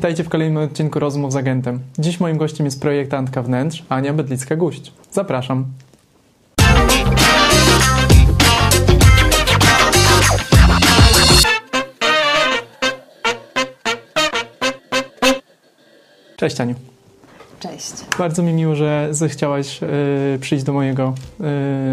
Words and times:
witajcie 0.00 0.24
w 0.24 0.28
kolejnym 0.28 0.62
odcinku 0.62 0.98
Rozmów 0.98 1.32
z 1.32 1.36
Agentem. 1.36 1.80
Dziś 1.98 2.20
moim 2.20 2.38
gościem 2.38 2.66
jest 2.66 2.80
projektantka 2.80 3.42
wnętrz 3.42 3.84
Ania 3.88 4.14
Bedlicka-Guść. 4.14 4.92
Zapraszam. 5.10 5.64
Cześć 16.36 16.60
Aniu. 16.60 16.74
Cześć. 17.60 17.92
Bardzo 18.18 18.42
mi 18.42 18.52
miło, 18.52 18.74
że 18.74 19.08
zechciałaś 19.10 19.82
y, 19.82 20.38
przyjść 20.40 20.64
do 20.64 20.72
mojego 20.72 21.14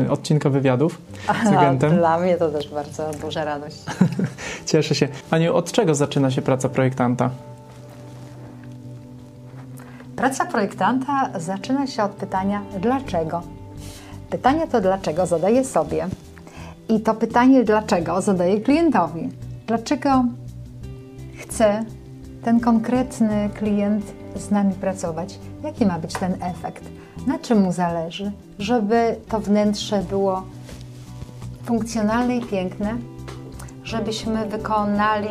y, 0.06 0.12
odcinka 0.12 0.50
wywiadów 0.50 1.02
z 1.44 1.48
agentem. 1.48 1.98
Dla 1.98 2.20
mnie 2.20 2.38
to 2.38 2.50
też 2.50 2.68
bardzo 2.70 3.12
duża 3.22 3.46
radość. 3.46 3.78
Cieszę 4.66 4.96
się. 4.96 5.08
Aniu, 5.32 5.56
od 5.56 5.72
czego 5.72 5.96
zaczyna 5.96 6.32
się 6.32 6.42
praca 6.42 6.70
projektanta? 6.70 7.30
Praca 10.18 10.46
projektanta 10.46 11.30
zaczyna 11.40 11.88
się 11.88 12.04
od 12.04 12.12
pytania 12.12 12.62
dlaczego. 12.82 13.42
Pytanie 14.30 14.68
to 14.68 14.82
dlaczego 14.82 15.26
zadaję 15.26 15.66
sobie 15.66 16.08
i 16.90 17.00
to 17.00 17.14
pytanie 17.14 17.64
dlaczego 17.64 18.22
zadaję 18.22 18.62
klientowi. 18.62 19.30
Dlaczego 19.68 20.26
chce 21.40 21.84
ten 22.44 22.60
konkretny 22.60 23.50
klient 23.60 24.06
z 24.36 24.52
nami 24.52 24.74
pracować? 24.74 25.40
Jaki 25.64 25.86
ma 25.86 26.00
być 26.00 26.14
ten 26.14 26.34
efekt? 26.44 26.84
Na 27.28 27.40
czym 27.40 27.62
mu 27.62 27.72
zależy, 27.72 28.32
żeby 28.60 29.16
to 29.30 29.40
wnętrze 29.40 30.02
było 30.02 30.44
funkcjonalne 31.64 32.38
i 32.38 32.46
piękne, 32.46 32.98
żebyśmy 33.84 34.46
wykonali 34.46 35.30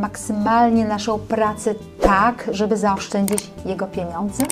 maksymalnie 0.00 0.84
naszą 0.84 1.18
pracę 1.18 1.74
tak, 2.00 2.44
żeby 2.52 2.76
zaoszczędzić 2.76 3.50
jego 3.64 3.86
pieniądze? 3.86 4.44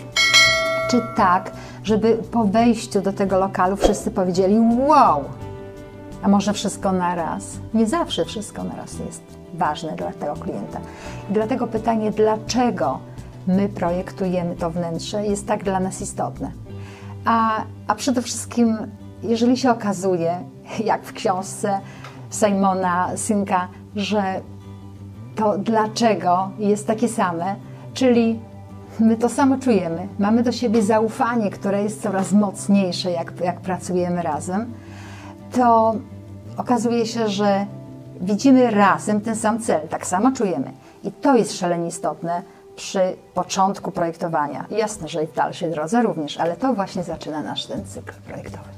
Czy 0.91 1.01
tak, 1.17 1.53
żeby 1.83 2.15
po 2.31 2.45
wejściu 2.45 3.01
do 3.01 3.13
tego 3.13 3.39
lokalu 3.39 3.77
wszyscy 3.77 4.11
powiedzieli 4.11 4.61
wow, 4.61 5.25
a 6.23 6.29
może 6.29 6.53
wszystko 6.53 6.93
na 6.93 7.15
raz? 7.15 7.45
Nie 7.75 7.87
zawsze 7.87 8.25
wszystko 8.25 8.65
na 8.65 8.77
raz 8.77 8.99
jest 8.99 9.23
ważne 9.55 9.93
dla 9.93 10.13
tego 10.13 10.33
klienta. 10.35 10.81
I 11.31 11.33
dlatego 11.33 11.67
pytanie, 11.67 12.11
dlaczego 12.11 12.99
my 13.47 13.69
projektujemy 13.69 14.57
to 14.57 14.71
wnętrze, 14.71 15.27
jest 15.27 15.47
tak 15.47 15.65
dla 15.65 15.81
nas 15.81 16.01
istotne. 16.01 16.51
A, 17.25 17.63
a 17.87 17.95
przede 17.95 18.23
wszystkim, 18.23 18.77
jeżeli 19.23 19.57
się 19.57 19.71
okazuje, 19.71 20.45
jak 20.85 21.05
w 21.05 21.13
książce 21.13 21.81
Simona 22.31 23.17
Synka, 23.17 23.69
że 23.97 24.41
to 25.37 25.59
dlaczego 25.59 26.51
jest 26.59 26.87
takie 26.87 27.09
same, 27.09 27.57
czyli 27.95 28.41
my 29.01 29.17
to 29.17 29.29
samo 29.29 29.59
czujemy, 29.59 30.09
mamy 30.19 30.43
do 30.43 30.53
siebie 30.53 30.83
zaufanie, 30.83 31.51
które 31.51 31.83
jest 31.83 32.03
coraz 32.03 32.33
mocniejsze, 32.33 33.11
jak, 33.11 33.33
jak 33.41 33.61
pracujemy 33.61 34.23
razem, 34.23 34.73
to 35.53 35.95
okazuje 36.57 37.07
się, 37.07 37.29
że 37.29 37.67
widzimy 38.21 38.71
razem 38.71 39.21
ten 39.21 39.37
sam 39.37 39.61
cel, 39.61 39.89
tak 39.89 40.07
samo 40.07 40.33
czujemy. 40.33 40.73
I 41.05 41.13
to 41.13 41.37
jest 41.37 41.59
szalenie 41.59 41.89
istotne 41.89 42.43
przy 42.77 43.17
początku 43.35 43.91
projektowania. 43.91 44.65
Jasne, 44.71 45.09
że 45.09 45.25
i 45.25 45.27
w 45.27 45.35
dalszej 45.35 45.71
drodze 45.71 46.03
również, 46.03 46.39
ale 46.39 46.57
to 46.57 46.75
właśnie 46.75 47.03
zaczyna 47.03 47.43
nasz 47.43 47.67
ten 47.67 47.85
cykl 47.85 48.13
projektowy. 48.27 48.69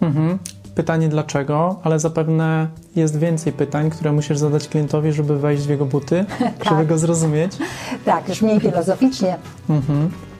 Mhm. 0.00 0.38
Pytanie 0.74 1.08
dlaczego, 1.08 1.80
ale 1.82 1.98
zapewne 1.98 2.68
jest 2.96 3.18
więcej 3.18 3.52
pytań, 3.52 3.90
które 3.90 4.12
musisz 4.12 4.38
zadać 4.38 4.68
klientowi, 4.68 5.12
żeby 5.12 5.38
wejść 5.38 5.66
w 5.66 5.70
jego 5.70 5.86
buty, 5.86 6.24
żeby 6.68 6.86
go 6.86 6.98
zrozumieć. 6.98 7.52
Tak, 8.04 8.28
już 8.28 8.42
mniej 8.42 8.60
filozoficznie. 8.60 9.36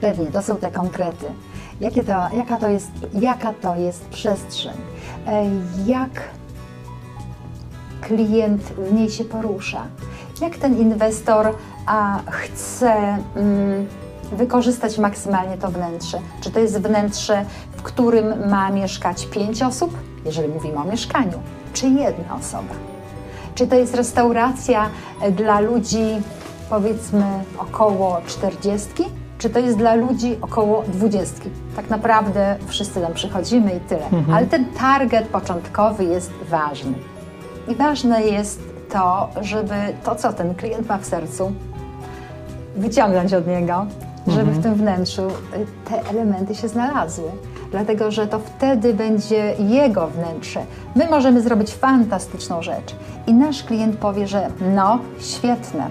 Pewnie, 0.01 0.25
to 0.25 0.41
są 0.41 0.55
te 0.55 0.71
konkrety. 0.71 1.25
Jakie 1.81 2.03
to, 2.03 2.13
jaka, 2.37 2.57
to 2.57 2.69
jest, 2.69 2.91
jaka 3.13 3.53
to 3.53 3.75
jest 3.75 4.05
przestrzeń? 4.05 4.73
Jak 5.85 6.09
klient 8.01 8.61
w 8.63 8.93
niej 8.93 9.09
się 9.09 9.23
porusza? 9.23 9.87
Jak 10.41 10.57
ten 10.57 10.77
inwestor 10.79 11.55
a, 11.85 12.19
chce 12.27 13.17
mm, 13.35 13.87
wykorzystać 14.31 14.97
maksymalnie 14.97 15.57
to 15.57 15.71
wnętrze? 15.71 16.19
Czy 16.41 16.51
to 16.51 16.59
jest 16.59 16.81
wnętrze, 16.81 17.45
w 17.71 17.81
którym 17.81 18.49
ma 18.49 18.69
mieszkać 18.69 19.25
pięć 19.25 19.63
osób, 19.63 19.97
jeżeli 20.25 20.47
mówimy 20.47 20.77
o 20.77 20.83
mieszkaniu, 20.83 21.39
czy 21.73 21.87
jedna 21.87 22.35
osoba? 22.35 22.73
Czy 23.55 23.67
to 23.67 23.75
jest 23.75 23.95
restauracja 23.95 24.89
e, 25.21 25.31
dla 25.31 25.59
ludzi 25.59 26.05
powiedzmy 26.69 27.25
około 27.57 28.21
40? 28.27 28.89
Czy 29.37 29.49
to 29.49 29.59
jest 29.59 29.77
dla 29.77 29.95
ludzi 29.95 30.37
około 30.41 30.83
20? 30.83 31.35
Tak 31.75 31.89
naprawdę 31.89 32.57
wszyscy 32.67 33.01
tam 33.01 33.13
przychodzimy 33.13 33.75
i 33.75 33.79
tyle. 33.79 34.09
Ale 34.33 34.45
ten 34.45 34.65
target 34.65 35.27
początkowy 35.27 36.03
jest 36.03 36.31
ważny. 36.49 36.93
I 37.67 37.75
ważne 37.75 38.23
jest 38.23 38.61
to, 38.89 39.29
żeby 39.41 39.75
to, 40.03 40.15
co 40.15 40.33
ten 40.33 40.55
klient 40.55 40.89
ma 40.89 40.97
w 40.97 41.05
sercu, 41.05 41.51
wyciągnąć 42.75 43.33
od 43.33 43.47
niego, 43.47 43.85
żeby 44.27 44.51
w 44.51 44.63
tym 44.63 44.75
wnętrzu 44.75 45.27
y, 45.27 45.31
te 45.89 46.09
elementy 46.09 46.55
się 46.55 46.67
znalazły. 46.67 47.31
Dlatego, 47.71 48.11
że 48.11 48.27
to 48.27 48.39
wtedy 48.39 48.93
będzie 48.93 49.55
jego 49.59 50.07
wnętrze. 50.07 50.65
My 50.95 51.07
możemy 51.09 51.41
zrobić 51.41 51.73
fantastyczną 51.73 52.61
rzecz 52.61 52.95
i 53.27 53.33
nasz 53.33 53.63
klient 53.63 53.97
powie, 53.97 54.27
że 54.27 54.47
no, 54.75 54.99
świetne, 55.19 55.89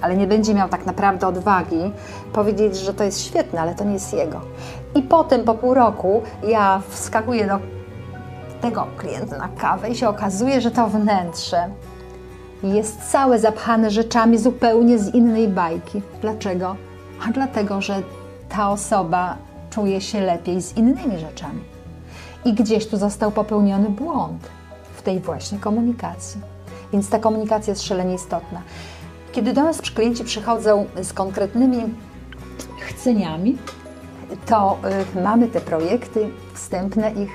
ale 0.00 0.16
nie 0.16 0.26
będzie 0.26 0.54
miał 0.54 0.68
tak 0.68 0.86
naprawdę 0.86 1.26
odwagi 1.26 1.92
powiedzieć, 2.32 2.76
że 2.76 2.94
to 2.94 3.04
jest 3.04 3.22
świetne, 3.22 3.60
ale 3.60 3.74
to 3.74 3.84
nie 3.84 3.92
jest 3.92 4.12
jego. 4.12 4.40
I 4.94 5.02
potem 5.02 5.44
po 5.44 5.54
pół 5.54 5.74
roku 5.74 6.22
ja 6.48 6.82
wskakuję 6.88 7.46
do 7.46 7.58
tego 8.60 8.86
klienta 8.96 9.38
na 9.38 9.48
kawę 9.48 9.90
i 9.90 9.94
się 9.94 10.08
okazuje, 10.08 10.60
że 10.60 10.70
to 10.70 10.86
wnętrze 10.86 11.68
jest 12.62 13.10
całe 13.10 13.38
zapchane 13.38 13.90
rzeczami 13.90 14.38
zupełnie 14.38 14.98
z 14.98 15.14
innej 15.14 15.48
bajki. 15.48 16.02
Dlaczego? 16.20 16.76
A 17.28 17.32
dlatego, 17.32 17.80
że 17.80 18.02
ta 18.48 18.70
osoba 18.70 19.36
czuje 19.76 20.00
się 20.00 20.20
lepiej 20.20 20.62
z 20.62 20.76
innymi 20.76 21.18
rzeczami. 21.18 21.60
I 22.44 22.52
gdzieś 22.54 22.86
tu 22.86 22.96
został 22.96 23.30
popełniony 23.30 23.88
błąd 23.88 24.48
w 24.96 25.02
tej 25.02 25.20
właśnie 25.20 25.58
komunikacji. 25.58 26.40
Więc 26.92 27.08
ta 27.08 27.18
komunikacja 27.18 27.70
jest 27.70 27.82
szalenie 27.82 28.14
istotna. 28.14 28.62
Kiedy 29.32 29.52
do 29.52 29.62
nas 29.62 29.80
klienci 29.80 30.24
przychodzą 30.24 30.86
z 31.02 31.12
konkretnymi 31.12 31.94
chceniami, 32.80 33.58
to 34.46 34.78
y, 35.16 35.20
mamy 35.20 35.48
te 35.48 35.60
projekty 35.60 36.28
wstępne 36.54 37.12
ich, 37.12 37.30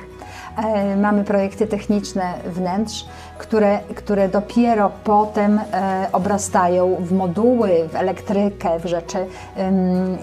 e, 0.58 0.96
mamy 0.96 1.24
projekty 1.24 1.68
techniczne 1.68 2.34
wnętrz, 2.46 3.06
które, 3.38 3.80
które 3.96 4.30
dopiero 4.30 4.92
potem 5.04 5.60
e, 5.60 6.08
obrastają 6.12 6.96
w 7.00 7.12
moduły, 7.12 7.90
w 7.90 7.96
elektrykę, 7.96 8.80
w 8.80 8.86
rzeczy 8.86 9.26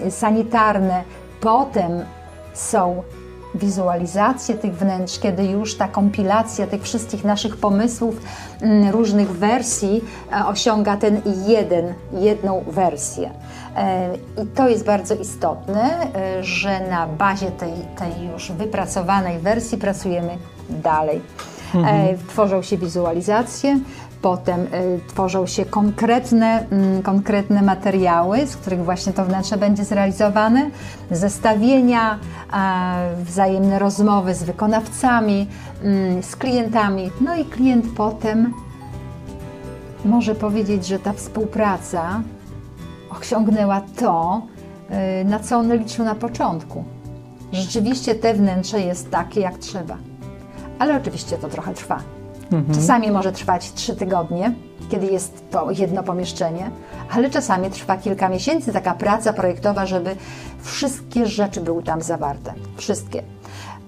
sanitarne. 0.09 1.03
Potem 1.41 1.91
są 2.53 3.03
wizualizacje 3.55 4.55
tych 4.55 4.75
wnętrz, 4.75 5.19
kiedy 5.19 5.43
już 5.43 5.77
ta 5.77 5.87
kompilacja 5.87 6.67
tych 6.67 6.83
wszystkich 6.83 7.23
naszych 7.23 7.57
pomysłów, 7.57 8.15
mm, 8.61 8.89
różnych 8.89 9.31
wersji 9.31 10.01
e, 10.31 10.45
osiąga 10.45 10.97
ten 10.97 11.21
jeden, 11.47 11.93
jedną 12.13 12.63
wersję. 12.67 13.31
E, 13.75 14.09
I 14.43 14.47
to 14.47 14.69
jest 14.69 14.85
bardzo 14.85 15.15
istotne, 15.15 16.13
e, 16.15 16.43
że 16.43 16.89
na 16.89 17.07
bazie 17.07 17.51
tej, 17.51 17.73
tej 17.97 18.27
już 18.31 18.51
wypracowanej 18.51 19.39
wersji 19.39 19.77
pracujemy 19.77 20.37
dalej. 20.69 21.21
E, 21.75 22.17
Tworzą 22.29 22.61
się 22.61 22.77
wizualizacje, 22.77 23.79
potem 24.21 24.59
e, 24.59 24.67
tworzą 25.07 25.47
się 25.47 25.65
konkretne, 25.65 26.65
mm, 26.71 27.01
konkretne 27.01 27.61
materiały, 27.61 28.47
z 28.47 28.55
których 28.55 28.85
właśnie 28.85 29.13
to 29.13 29.25
wnętrze 29.25 29.57
będzie 29.57 29.85
zrealizowane, 29.85 30.69
zestawienia, 31.11 32.19
e, 32.53 33.23
wzajemne 33.23 33.79
rozmowy 33.79 34.35
z 34.35 34.43
wykonawcami, 34.43 35.47
mm, 35.83 36.23
z 36.23 36.35
klientami. 36.35 37.11
No 37.21 37.35
i 37.35 37.45
klient 37.45 37.85
potem 37.97 38.53
może 40.05 40.35
powiedzieć, 40.35 40.85
że 40.85 40.99
ta 40.99 41.13
współpraca 41.13 42.21
osiągnęła 43.19 43.81
to, 43.99 44.41
y, 45.21 45.25
na 45.25 45.39
co 45.39 45.57
on 45.57 45.77
liczył 45.77 46.05
na 46.05 46.15
początku. 46.15 46.83
Rzeczywiście 47.51 48.15
te 48.15 48.33
wnętrze 48.33 48.81
jest 48.81 49.11
takie, 49.11 49.41
jak 49.41 49.57
trzeba. 49.57 49.97
Ale 50.79 50.97
oczywiście 50.97 51.37
to 51.37 51.47
trochę 51.47 51.73
trwa. 51.73 52.18
Czasami 52.73 53.11
może 53.11 53.31
trwać 53.31 53.73
trzy 53.73 53.95
tygodnie, 53.95 54.53
kiedy 54.89 55.05
jest 55.05 55.49
to 55.51 55.71
jedno 55.71 56.03
pomieszczenie, 56.03 56.71
ale 57.15 57.29
czasami 57.29 57.69
trwa 57.69 57.97
kilka 57.97 58.29
miesięcy 58.29 58.73
taka 58.73 58.93
praca 58.93 59.33
projektowa, 59.33 59.85
żeby 59.85 60.15
wszystkie 60.61 61.25
rzeczy 61.25 61.61
były 61.61 61.83
tam 61.83 62.01
zawarte. 62.01 62.53
Wszystkie. 62.77 63.23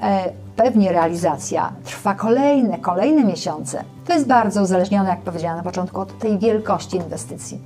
E, 0.01 0.29
Pewnie 0.55 0.91
realizacja 0.91 1.73
trwa 1.83 2.13
kolejne, 2.15 2.77
kolejne 2.77 3.23
miesiące. 3.23 3.83
To 4.07 4.13
jest 4.13 4.27
bardzo 4.27 4.61
uzależnione, 4.61 5.09
jak 5.09 5.21
powiedziałam 5.21 5.57
na 5.57 5.63
początku, 5.63 6.01
od 6.01 6.19
tej 6.19 6.39
wielkości 6.39 6.97
inwestycji. 6.97 7.59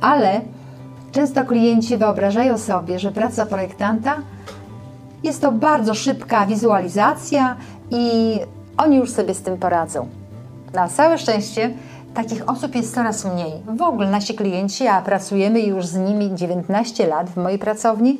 Ale 0.00 0.40
Często 1.12 1.44
klienci 1.44 1.96
wyobrażają 1.96 2.58
sobie, 2.58 2.98
że 2.98 3.12
praca 3.12 3.46
projektanta 3.46 4.16
jest 5.22 5.42
to 5.42 5.52
bardzo 5.52 5.94
szybka 5.94 6.46
wizualizacja 6.46 7.56
i 7.90 8.34
oni 8.76 8.96
już 8.96 9.10
sobie 9.10 9.34
z 9.34 9.42
tym 9.42 9.58
poradzą. 9.58 10.08
Na 10.72 10.88
całe 10.88 11.18
szczęście 11.18 11.70
takich 12.14 12.48
osób 12.48 12.74
jest 12.74 12.94
coraz 12.94 13.24
mniej. 13.24 13.52
W 13.76 13.82
ogóle 13.82 14.10
nasi 14.10 14.34
klienci, 14.34 14.86
a 14.86 15.02
pracujemy 15.02 15.60
już 15.60 15.86
z 15.86 15.96
nimi 15.96 16.34
19 16.34 17.06
lat 17.06 17.30
w 17.30 17.36
mojej 17.36 17.58
pracowni, 17.58 18.18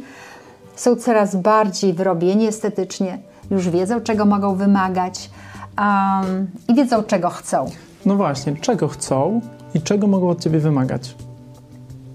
są 0.76 0.96
coraz 0.96 1.36
bardziej 1.36 1.92
wyrobieni 1.92 2.46
estetycznie, 2.46 3.18
już 3.50 3.68
wiedzą, 3.68 4.00
czego 4.00 4.24
mogą 4.24 4.54
wymagać 4.54 5.30
um, 5.78 6.50
i 6.68 6.74
wiedzą, 6.74 7.02
czego 7.02 7.30
chcą. 7.30 7.70
No 8.06 8.16
właśnie, 8.16 8.56
czego 8.56 8.88
chcą 8.88 9.40
i 9.74 9.80
czego 9.82 10.06
mogą 10.06 10.28
od 10.28 10.40
ciebie 10.40 10.58
wymagać? 10.58 11.14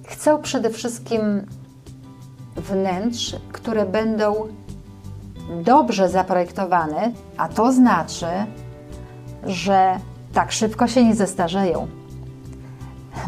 Chcą 0.08 0.42
przede 0.42 0.70
wszystkim 0.70 1.22
wnętrz, 2.56 3.36
które 3.52 3.86
będą 3.86 4.36
dobrze 5.64 6.10
zaprojektowane, 6.10 7.12
a 7.38 7.50
to 7.50 7.72
znaczy, 7.72 8.26
że 9.44 10.00
tak 10.34 10.52
szybko 10.52 10.88
się 10.88 11.06
nie 11.06 11.16
zestarzeją. 11.16 11.88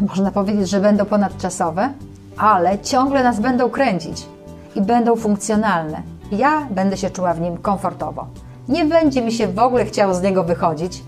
Można 0.08 0.30
powiedzieć, 0.30 0.68
że 0.68 0.80
będą 0.80 1.04
ponadczasowe, 1.04 1.92
ale 2.36 2.78
ciągle 2.78 3.24
nas 3.24 3.40
będą 3.40 3.70
kręcić 3.70 4.26
i 4.74 4.80
będą 4.82 5.16
funkcjonalne. 5.16 6.02
Ja 6.32 6.66
będę 6.70 6.96
się 6.96 7.10
czuła 7.10 7.34
w 7.34 7.40
nim 7.40 7.56
komfortowo. 7.56 8.26
Nie 8.68 8.84
będzie 8.84 9.22
mi 9.22 9.32
się 9.32 9.48
w 9.48 9.58
ogóle 9.58 9.84
chciało 9.84 10.14
z 10.14 10.22
niego 10.22 10.44
wychodzić, 10.44 11.02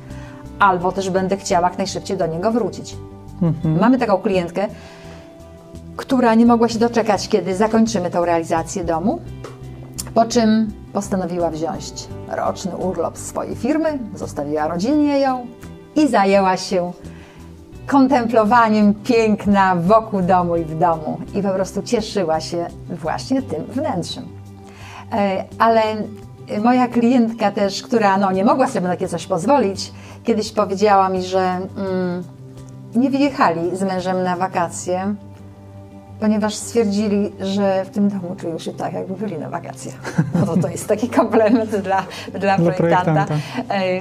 albo 0.59 0.93
też 0.93 1.11
będę 1.11 1.37
chciała 1.37 1.69
jak 1.69 1.79
najszybciej 1.79 2.17
do 2.17 2.27
niego 2.27 2.53
wrócić. 2.53 2.97
Mhm. 3.43 3.81
Mamy 3.81 3.99
taką 3.99 4.19
klientkę, 4.19 4.69
która 5.97 6.35
nie 6.35 6.47
mogła 6.47 6.69
się 6.69 6.79
doczekać, 6.79 7.29
kiedy 7.29 7.57
zakończymy 7.57 8.11
tą 8.11 8.25
realizację 8.25 8.85
domu, 8.85 9.21
po 10.15 10.25
czym 10.25 10.73
postanowiła 10.93 11.51
wziąć 11.51 11.93
roczny 12.29 12.77
urlop 12.77 13.19
z 13.19 13.27
swojej 13.27 13.57
firmy, 13.57 13.99
zostawiła 14.15 14.69
rodzinnie 14.69 15.19
ją 15.19 15.47
i 15.97 16.09
zajęła 16.09 16.57
się 16.57 16.93
kontemplowaniem 17.87 18.95
piękna 18.95 19.77
wokół 19.77 20.23
domu 20.23 20.57
i 20.57 20.65
w 20.65 20.79
domu. 20.79 21.21
I 21.35 21.43
po 21.43 21.49
prostu 21.49 21.83
cieszyła 21.83 22.41
się 22.41 22.67
właśnie 22.91 23.43
tym 23.43 23.65
wnętrzem. 23.65 24.25
E, 25.13 25.45
ale 25.59 25.83
moja 26.65 26.89
klientka 26.89 27.51
też, 27.51 27.83
która 27.83 28.19
no, 28.19 28.33
nie 28.33 28.45
mogła 28.45 28.67
sobie 28.67 28.81
na 28.81 28.89
takie 28.89 29.09
coś 29.09 29.27
pozwolić, 29.27 29.93
kiedyś 30.25 30.53
powiedziała 30.53 31.09
mi, 31.09 31.23
że 31.23 31.41
mm, 31.41 32.25
nie 32.95 33.11
wyjechali 33.11 33.77
z 33.77 33.83
mężem 33.83 34.23
na 34.23 34.37
wakacje, 34.37 35.15
ponieważ 36.21 36.55
stwierdzili, 36.55 37.33
że 37.41 37.85
w 37.85 37.91
tym 37.91 38.09
domu 38.09 38.37
czują 38.37 38.59
się 38.59 38.73
tak, 38.73 38.93
jakby 38.93 39.15
byli 39.15 39.39
na 39.39 39.51
wakacjach. 39.51 39.95
No 40.35 40.47
to 40.47 40.57
to 40.57 40.69
jest 40.69 40.89
taki 40.89 41.09
komplement 41.09 41.71
dla, 41.77 42.03
dla, 42.33 42.39
dla 42.39 42.57
projektanta. 42.57 43.27
projektanta. 43.27 43.35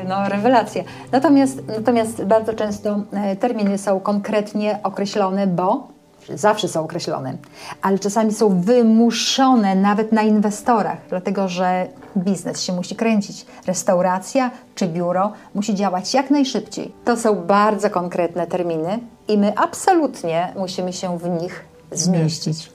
No, 0.07 0.29
rewelacja. 0.29 0.83
Natomiast, 1.11 1.63
natomiast 1.67 2.23
bardzo 2.23 2.53
często 2.53 3.01
e, 3.13 3.35
terminy 3.35 3.77
są 3.77 3.99
konkretnie 3.99 4.79
określone, 4.83 5.47
bo 5.47 5.87
zawsze 6.35 6.67
są 6.67 6.83
określone, 6.83 7.37
ale 7.81 7.99
czasami 7.99 8.33
są 8.33 8.61
wymuszone 8.61 9.75
nawet 9.75 10.11
na 10.11 10.21
inwestorach, 10.21 10.97
dlatego 11.09 11.47
że 11.47 11.87
biznes 12.17 12.61
się 12.61 12.73
musi 12.73 12.95
kręcić. 12.95 13.45
Restauracja 13.67 14.51
czy 14.75 14.87
biuro 14.87 15.31
musi 15.55 15.75
działać 15.75 16.13
jak 16.13 16.29
najszybciej. 16.29 16.91
To 17.05 17.17
są 17.17 17.35
bardzo 17.35 17.89
konkretne 17.89 18.47
terminy 18.47 18.99
i 19.27 19.37
my 19.37 19.57
absolutnie 19.57 20.53
musimy 20.55 20.93
się 20.93 21.17
w 21.17 21.29
nich 21.41 21.65
zmieścić. 21.91 22.69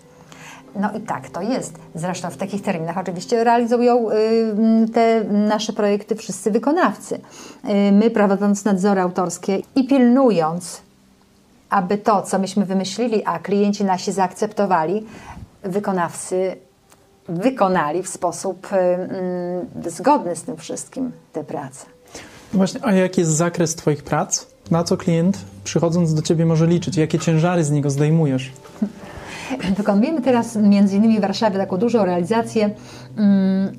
No 0.76 0.90
i 0.92 1.00
tak 1.00 1.30
to 1.30 1.42
jest. 1.42 1.78
Zresztą 1.94 2.30
w 2.30 2.36
takich 2.36 2.62
terminach 2.62 2.98
oczywiście 2.98 3.44
realizują 3.44 4.10
y, 4.10 4.88
te 4.94 5.24
nasze 5.24 5.72
projekty 5.72 6.16
wszyscy 6.16 6.50
wykonawcy. 6.50 7.14
Y, 7.14 7.92
my 7.92 8.10
prowadząc 8.10 8.64
nadzory 8.64 9.00
autorskie 9.00 9.58
i 9.74 9.86
pilnując, 9.86 10.82
aby 11.70 11.98
to, 11.98 12.22
co 12.22 12.38
myśmy 12.38 12.66
wymyślili, 12.66 13.22
a 13.24 13.38
klienci 13.38 13.84
nasi 13.84 14.12
zaakceptowali, 14.12 15.06
wykonawcy 15.62 16.56
wykonali 17.28 18.02
w 18.02 18.08
sposób 18.08 18.68
y, 19.86 19.90
zgodny 19.90 20.36
z 20.36 20.42
tym 20.42 20.56
wszystkim 20.56 21.12
te 21.32 21.44
prace. 21.44 21.86
No 22.52 22.56
właśnie, 22.56 22.80
a 22.84 22.92
jaki 22.92 23.20
jest 23.20 23.32
zakres 23.32 23.74
Twoich 23.74 24.02
prac? 24.02 24.46
Na 24.70 24.84
co 24.84 24.96
klient 24.96 25.38
przychodząc 25.64 26.14
do 26.14 26.22
Ciebie 26.22 26.46
może 26.46 26.66
liczyć? 26.66 26.96
Jakie 26.96 27.18
ciężary 27.18 27.64
z 27.64 27.70
niego 27.70 27.90
zdejmujesz? 27.90 28.52
Wykonujemy 29.76 30.20
teraz 30.20 30.56
między 30.56 30.96
innymi 30.96 31.18
w 31.18 31.20
Warszawie 31.20 31.58
taką 31.58 31.76
dużą 31.76 32.04
realizację 32.04 32.70
mm, 33.16 33.72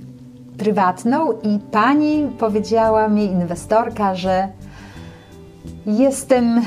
prywatną 0.58 1.32
i 1.32 1.60
pani 1.72 2.32
powiedziała 2.40 3.08
mi, 3.08 3.26
inwestorka, 3.26 4.16
że 4.16 4.48
jestem 5.86 6.62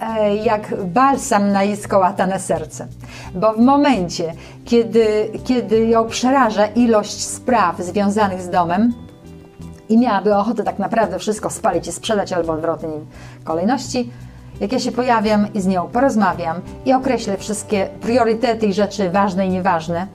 e, 0.00 0.36
jak 0.36 0.84
balsam 0.84 1.52
na 1.52 1.62
jej 1.62 1.76
skołatane 1.76 2.40
serce. 2.40 2.86
Bo 3.34 3.52
w 3.52 3.58
momencie, 3.58 4.34
kiedy, 4.64 5.30
kiedy 5.44 5.86
ją 5.86 6.06
przeraża 6.06 6.66
ilość 6.66 7.26
spraw 7.26 7.78
związanych 7.78 8.42
z 8.42 8.50
domem, 8.50 9.07
i 9.88 9.98
miałaby 9.98 10.36
ochotę 10.36 10.64
tak 10.64 10.78
naprawdę 10.78 11.18
wszystko 11.18 11.50
spalić 11.50 11.86
i 11.86 11.92
sprzedać 11.92 12.32
albo 12.32 12.52
odwrotnie 12.52 12.88
kolejności, 13.44 14.10
jak 14.60 14.72
ja 14.72 14.78
się 14.78 14.92
pojawiam 14.92 15.52
i 15.54 15.60
z 15.60 15.66
nią 15.66 15.88
porozmawiam 15.88 16.60
i 16.84 16.92
określę 16.92 17.36
wszystkie 17.36 17.88
priorytety 18.00 18.66
i 18.66 18.72
rzeczy 18.72 19.10
ważne 19.10 19.46
i 19.46 19.50
nieważne 19.50 20.06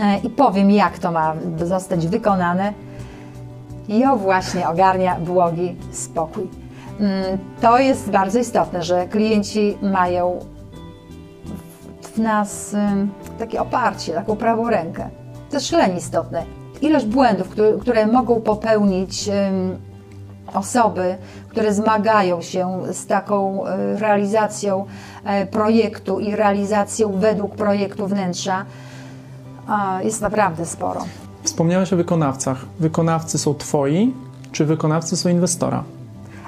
e, 0.00 0.18
i 0.18 0.30
powiem, 0.30 0.70
jak 0.70 0.98
to 0.98 1.12
ma 1.12 1.34
zostać 1.64 2.06
wykonane, 2.06 2.72
ją 3.88 4.16
właśnie 4.16 4.68
ogarnia 4.68 5.16
błogi 5.20 5.76
spokój. 5.92 6.48
Mm, 7.00 7.38
to 7.60 7.78
jest 7.78 8.10
bardzo 8.10 8.38
istotne, 8.38 8.82
że 8.82 9.08
klienci 9.08 9.78
mają 9.82 10.38
w 12.02 12.18
nas 12.18 12.76
takie 13.38 13.60
oparcie, 13.60 14.12
taką 14.12 14.36
prawą 14.36 14.70
rękę. 14.70 15.08
To 15.50 15.56
jest 15.56 15.66
szalenie 15.66 15.96
istotne. 15.96 16.63
Ilość 16.84 17.06
błędów, 17.06 17.48
które, 17.48 17.72
które 17.80 18.06
mogą 18.06 18.40
popełnić 18.40 19.30
osoby, 20.54 21.16
które 21.48 21.74
zmagają 21.74 22.42
się 22.42 22.82
z 22.92 23.06
taką 23.06 23.66
e, 23.66 23.96
realizacją 23.96 24.84
e, 25.24 25.46
projektu 25.46 26.20
i 26.20 26.36
realizacją 26.36 27.12
według 27.12 27.54
projektu 27.54 28.06
wnętrza, 28.06 28.64
jest 30.02 30.20
naprawdę 30.20 30.66
sporo. 30.66 31.04
Wspomniałeś 31.42 31.92
o 31.92 31.96
wykonawcach. 31.96 32.64
Wykonawcy 32.80 33.38
są 33.38 33.54
twoi, 33.54 34.14
czy 34.52 34.64
wykonawcy 34.64 35.16
są 35.16 35.28
inwestora? 35.28 35.84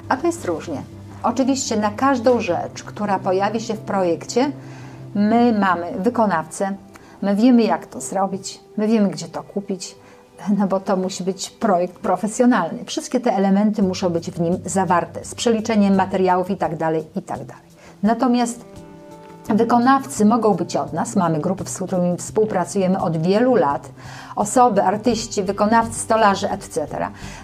A 0.09 0.17
to 0.17 0.27
jest 0.27 0.45
różnie. 0.45 0.81
Oczywiście 1.23 1.77
na 1.77 1.91
każdą 1.91 2.39
rzecz, 2.39 2.83
która 2.83 3.19
pojawi 3.19 3.61
się 3.61 3.73
w 3.73 3.79
projekcie, 3.79 4.51
my 5.15 5.59
mamy 5.59 5.91
wykonawcę, 5.99 6.75
my 7.21 7.35
wiemy 7.35 7.63
jak 7.63 7.87
to 7.87 8.01
zrobić, 8.01 8.59
my 8.77 8.87
wiemy 8.87 9.09
gdzie 9.09 9.27
to 9.27 9.43
kupić, 9.43 9.95
no 10.57 10.67
bo 10.67 10.79
to 10.79 10.97
musi 10.97 11.23
być 11.23 11.49
projekt 11.49 11.99
profesjonalny. 11.99 12.85
Wszystkie 12.85 13.19
te 13.19 13.31
elementy 13.31 13.83
muszą 13.83 14.09
być 14.09 14.31
w 14.31 14.41
nim 14.41 14.57
zawarte, 14.65 15.25
z 15.25 15.35
przeliczeniem 15.35 15.95
materiałów 15.95 16.49
itd., 16.49 16.77
tak 16.77 16.95
itd. 17.15 17.45
Tak 17.45 17.57
Natomiast 18.03 18.65
wykonawcy 19.49 20.25
mogą 20.25 20.53
być 20.53 20.75
od 20.75 20.93
nas, 20.93 21.15
mamy 21.15 21.39
grupy, 21.39 21.63
z 21.65 21.77
którymi 21.77 22.17
współpracujemy 22.17 23.01
od 23.01 23.17
wielu 23.17 23.55
lat, 23.55 23.89
osoby, 24.35 24.83
artyści, 24.83 25.43
wykonawcy, 25.43 25.99
stolarze, 25.99 26.51
etc. 26.51 26.87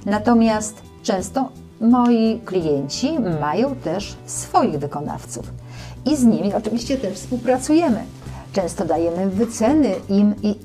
Natomiast 0.05 0.81
często 1.03 1.49
moi 1.81 2.41
klienci 2.45 3.19
mają 3.41 3.75
też 3.75 4.15
swoich 4.25 4.79
wykonawców 4.79 5.51
i 6.05 6.15
z 6.15 6.23
nimi 6.23 6.53
oczywiście 6.53 6.97
też 6.97 7.13
współpracujemy. 7.13 8.03
Często 8.53 8.85
dajemy 8.85 9.29
wyceny 9.29 9.95
im 10.09 10.35
i 10.43 10.55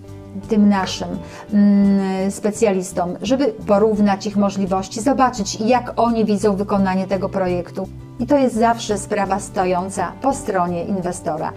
tym 0.49 0.69
naszym 0.69 1.09
mm, 1.53 2.31
specjalistom, 2.31 3.17
żeby 3.23 3.47
porównać 3.47 4.27
ich 4.27 4.37
możliwości, 4.37 5.01
zobaczyć, 5.01 5.61
jak 5.61 5.93
oni 5.97 6.25
widzą 6.25 6.57
wykonanie 6.57 7.07
tego 7.07 7.29
projektu. 7.29 7.89
I 8.21 8.27
to 8.27 8.39
jest 8.39 8.55
zawsze 8.55 8.99
sprawa 8.99 9.41
stojąca 9.41 10.13
po 10.23 10.35
stronie 10.35 10.85
inwestora. 10.85 11.53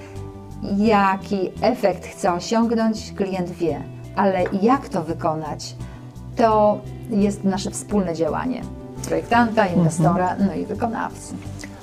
Jaki 0.77 1.49
efekt 1.61 2.05
chce 2.05 2.33
osiągnąć, 2.33 3.13
klient 3.15 3.49
wie, 3.49 3.83
ale 4.15 4.43
jak 4.61 4.89
to 4.89 5.03
wykonać, 5.03 5.75
to 6.35 6.81
jest 7.09 7.43
nasze 7.43 7.71
wspólne 7.71 8.15
działanie 8.15 8.61
projektanta, 9.07 9.67
inwestora, 9.67 10.31
mhm. 10.31 10.49
no 10.49 10.55
i 10.55 10.65
wykonawcy. 10.65 11.33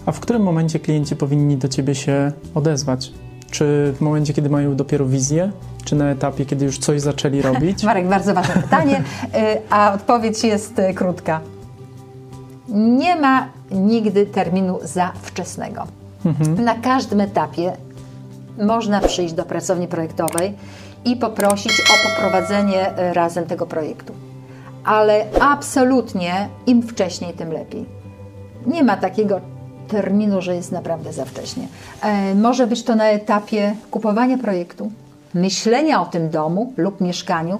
A 0.06 0.12
w 0.12 0.20
którym 0.20 0.42
momencie 0.42 0.78
klienci 0.80 1.16
powinni 1.16 1.56
do 1.56 1.68
Ciebie 1.68 1.94
się 1.94 2.32
odezwać? 2.54 3.12
Czy 3.50 3.94
w 3.96 4.00
momencie, 4.00 4.34
kiedy 4.34 4.50
mają 4.50 4.76
dopiero 4.76 5.06
wizję, 5.06 5.50
czy 5.84 5.96
na 5.96 6.10
etapie, 6.10 6.46
kiedy 6.46 6.64
już 6.64 6.78
coś 6.78 7.00
zaczęli 7.00 7.42
robić? 7.42 7.84
Marek, 7.84 8.08
bardzo 8.08 8.34
ważne 8.34 8.62
pytanie, 8.62 8.96
y, 8.98 9.60
a 9.70 9.92
odpowiedź 9.94 10.44
jest 10.44 10.78
y, 10.78 10.94
krótka. 10.94 11.40
Nie 12.68 13.16
ma 13.16 13.48
nigdy 13.70 14.26
terminu 14.26 14.78
za 14.82 15.12
wczesnego. 15.22 15.86
Mhm. 16.24 16.64
Na 16.64 16.74
każdym 16.74 17.20
etapie 17.20 17.72
można 18.58 19.00
przyjść 19.00 19.34
do 19.34 19.44
pracowni 19.44 19.88
projektowej 19.88 20.54
i 21.04 21.16
poprosić 21.16 21.72
o 21.72 22.08
poprowadzenie 22.08 22.96
e, 22.96 23.14
razem 23.14 23.46
tego 23.46 23.66
projektu. 23.66 24.12
Ale 24.84 25.24
absolutnie 25.40 26.48
im 26.66 26.82
wcześniej, 26.82 27.34
tym 27.34 27.52
lepiej. 27.52 27.86
Nie 28.66 28.84
ma 28.84 28.96
takiego 28.96 29.40
terminu, 29.88 30.42
że 30.42 30.54
jest 30.54 30.72
naprawdę 30.72 31.12
za 31.12 31.24
wcześnie. 31.24 31.68
E, 32.02 32.34
może 32.34 32.66
być 32.66 32.82
to 32.82 32.94
na 32.94 33.04
etapie 33.04 33.76
kupowania 33.90 34.38
projektu, 34.38 34.90
myślenia 35.34 36.02
o 36.02 36.06
tym 36.06 36.30
domu 36.30 36.72
lub 36.76 37.00
mieszkaniu, 37.00 37.58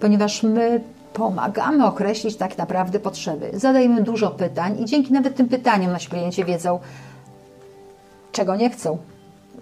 ponieważ 0.00 0.42
my 0.42 0.80
pomagamy 1.12 1.86
określić 1.86 2.36
tak 2.36 2.58
naprawdę 2.58 3.00
potrzeby. 3.00 3.50
Zadajemy 3.54 4.02
dużo 4.02 4.30
pytań 4.30 4.80
i 4.80 4.84
dzięki 4.84 5.12
nawet 5.12 5.36
tym 5.36 5.48
pytaniom 5.48 5.92
nasi 5.92 6.08
klienci 6.08 6.44
wiedzą, 6.44 6.78
czego 8.32 8.56
nie 8.56 8.70
chcą, 8.70 8.98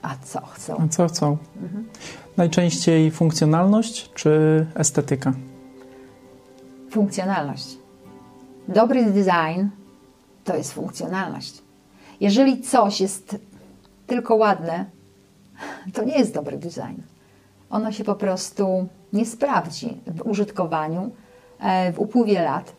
a 0.02 0.14
co 0.24 0.46
chcą. 0.46 0.76
A 0.84 0.88
co 0.88 1.08
chcą? 1.08 1.36
Najczęściej 2.36 3.10
funkcjonalność 3.10 4.10
czy 4.14 4.66
estetyka? 4.74 5.32
Funkcjonalność. 6.90 7.78
Dobry 8.68 9.04
design 9.04 9.68
to 10.44 10.56
jest 10.56 10.72
funkcjonalność. 10.72 11.67
Jeżeli 12.20 12.60
coś 12.62 13.00
jest 13.00 13.36
tylko 14.06 14.34
ładne, 14.34 14.84
to 15.94 16.04
nie 16.04 16.18
jest 16.18 16.34
dobry 16.34 16.58
design. 16.58 17.02
Ono 17.70 17.92
się 17.92 18.04
po 18.04 18.14
prostu 18.14 18.86
nie 19.12 19.26
sprawdzi 19.26 20.00
w 20.06 20.26
użytkowaniu 20.26 21.10
e, 21.60 21.92
w 21.92 21.98
upływie 21.98 22.42
lat. 22.42 22.72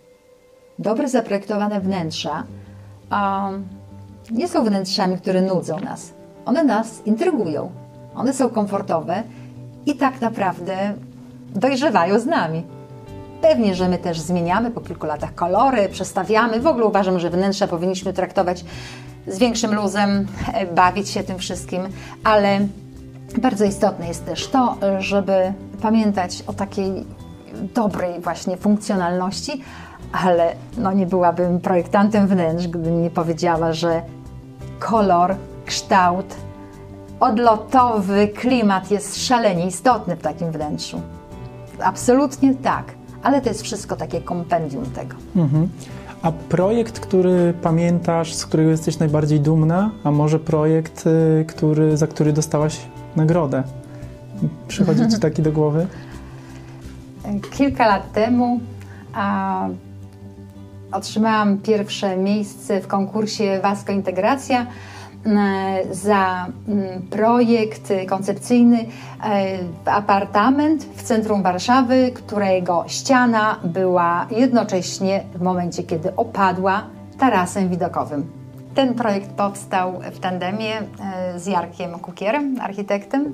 Dobrze 0.80 1.08
zaprojektowane 1.08 1.82
wnętrza 1.82 2.44
nie 4.32 4.48
są 4.48 4.64
wnętrzami, 4.64 5.18
które 5.18 5.42
nudzą 5.42 5.80
nas. 5.80 6.14
One 6.46 6.64
nas 6.64 7.02
intrygują. 7.06 7.72
One 8.16 8.34
są 8.34 8.50
komfortowe 8.50 9.24
i 9.86 9.96
tak 9.96 10.22
naprawdę 10.22 10.94
dojrzewają 11.56 12.20
z 12.20 12.26
nami. 12.26 12.64
Pewnie, 13.42 13.76
że 13.76 13.90
my 13.90 13.98
też 13.98 14.20
zmieniamy 14.20 14.72
po 14.72 14.82
kilku 14.82 15.06
latach 15.06 15.36
kolory, 15.36 15.90
przestawiamy. 15.90 16.60
W 16.60 16.68
ogóle 16.68 16.86
uważam, 16.86 17.20
że 17.20 17.30
wnętrza 17.30 17.68
powinniśmy 17.68 18.14
traktować 18.14 18.66
z 19.30 19.38
większym 19.38 19.76
luzem, 19.76 20.28
e, 20.54 20.66
bawić 20.66 21.10
się 21.10 21.24
tym 21.24 21.38
wszystkim, 21.38 21.82
ale 22.24 22.60
bardzo 23.38 23.66
istotne 23.66 24.08
jest 24.08 24.26
też 24.26 24.48
to, 24.48 24.78
żeby 25.00 25.54
pamiętać 25.82 26.44
o 26.48 26.54
takiej 26.54 27.06
dobrej 27.76 28.22
właśnie 28.22 28.58
funkcjonalności, 28.58 29.62
ale 30.12 30.56
no 30.78 30.94
nie 30.94 31.06
byłabym 31.06 31.60
projektantem 31.60 32.28
wnętrz, 32.28 32.68
gdybym 32.68 33.04
nie 33.04 33.10
powiedziała, 33.10 33.74
że 33.74 34.02
kolor, 34.80 35.36
kształt, 35.66 36.36
odlotowy 37.20 38.28
klimat 38.28 38.92
jest 38.92 39.28
szalenie 39.28 39.68
istotny 39.68 40.16
w 40.16 40.22
takim 40.22 40.52
wnętrzu. 40.52 41.02
Absolutnie 41.84 42.56
tak, 42.56 42.86
ale 43.24 43.42
to 43.42 43.50
jest 43.50 43.62
wszystko 43.62 43.96
takie 43.96 44.22
kompendium 44.22 44.86
tego. 44.86 45.16
Mhm. 45.36 45.70
A 46.22 46.32
projekt, 46.32 47.00
który 47.00 47.54
pamiętasz, 47.62 48.34
z 48.34 48.46
którego 48.46 48.70
jesteś 48.70 49.00
najbardziej 49.00 49.40
dumna, 49.40 49.92
a 50.04 50.12
może 50.12 50.40
projekt, 50.40 51.08
y, 51.08 51.46
który, 51.46 51.98
za 51.98 52.08
który 52.08 52.34
dostałaś 52.34 52.80
nagrodę? 53.16 53.64
Przychodzi 54.68 55.08
ci 55.08 55.20
taki 55.20 55.42
do 55.42 55.52
głowy? 55.52 55.88
Kilka 57.58 57.88
lat 57.88 58.12
temu 58.12 58.60
a, 59.14 59.68
otrzymałam 60.92 61.58
pierwsze 61.58 62.18
miejsce 62.18 62.82
w 62.82 62.88
konkursie 62.88 63.60
Wasko 63.64 63.92
Integracja 63.92 64.68
za 65.92 66.48
mm, 66.68 67.02
projekt 67.10 67.94
koncepcyjny 68.10 68.86
e, 69.24 69.58
apartament 69.86 70.84
w 70.96 71.04
centrum 71.04 71.44
Warszawy, 71.44 72.12
którego 72.12 72.84
ściana 72.88 73.60
była 73.64 74.28
jednocześnie 74.32 75.24
w 75.36 75.42
momencie, 75.42 75.84
kiedy 75.84 76.16
opadła 76.16 76.84
tarasem 77.20 77.70
widokowym. 77.70 78.39
Ten 78.76 78.94
projekt 78.94 79.30
powstał 79.30 80.00
w 80.12 80.20
tandemie 80.20 80.78
e, 80.78 81.40
z 81.40 81.48
Jarkiem 81.48 82.00
Kukierem, 82.00 82.56
architektem, 82.62 83.34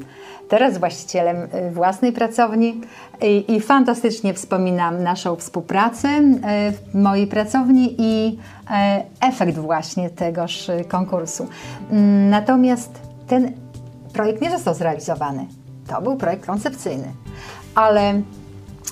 teraz 0.49 0.77
właścicielem 0.77 1.37
e, 1.51 1.71
własnej 1.71 2.11
pracowni 2.11 2.81
i, 3.21 3.55
i 3.55 3.61
fantastycznie 3.61 4.33
wspominam 4.33 5.03
naszą 5.03 5.35
współpracę 5.35 6.07
e, 6.07 6.71
w 6.71 6.95
mojej 6.95 7.27
pracowni 7.27 7.95
i 7.97 8.37
efekt 9.21 9.57
właśnie 9.57 10.09
tegoż 10.09 10.71
konkursu. 10.87 11.47
Mm, 11.91 12.29
natomiast 12.29 13.01
ten 13.27 13.51
projekt 14.13 14.41
nie 14.41 14.51
został 14.51 14.73
zrealizowany. 14.73 15.45
To 15.87 16.01
był 16.01 16.15
projekt 16.15 16.45
koncepcyjny, 16.45 17.07
ale 17.75 18.21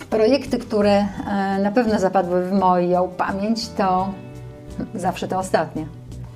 projekty, 0.09 0.59
które 0.59 1.05
na 1.63 1.71
pewno 1.71 1.99
zapadły 1.99 2.45
w 2.45 2.51
moją 2.51 3.07
pamięć, 3.07 3.69
to 3.69 4.09
zawsze 4.95 5.27
te 5.27 5.37
ostatnie 5.37 5.85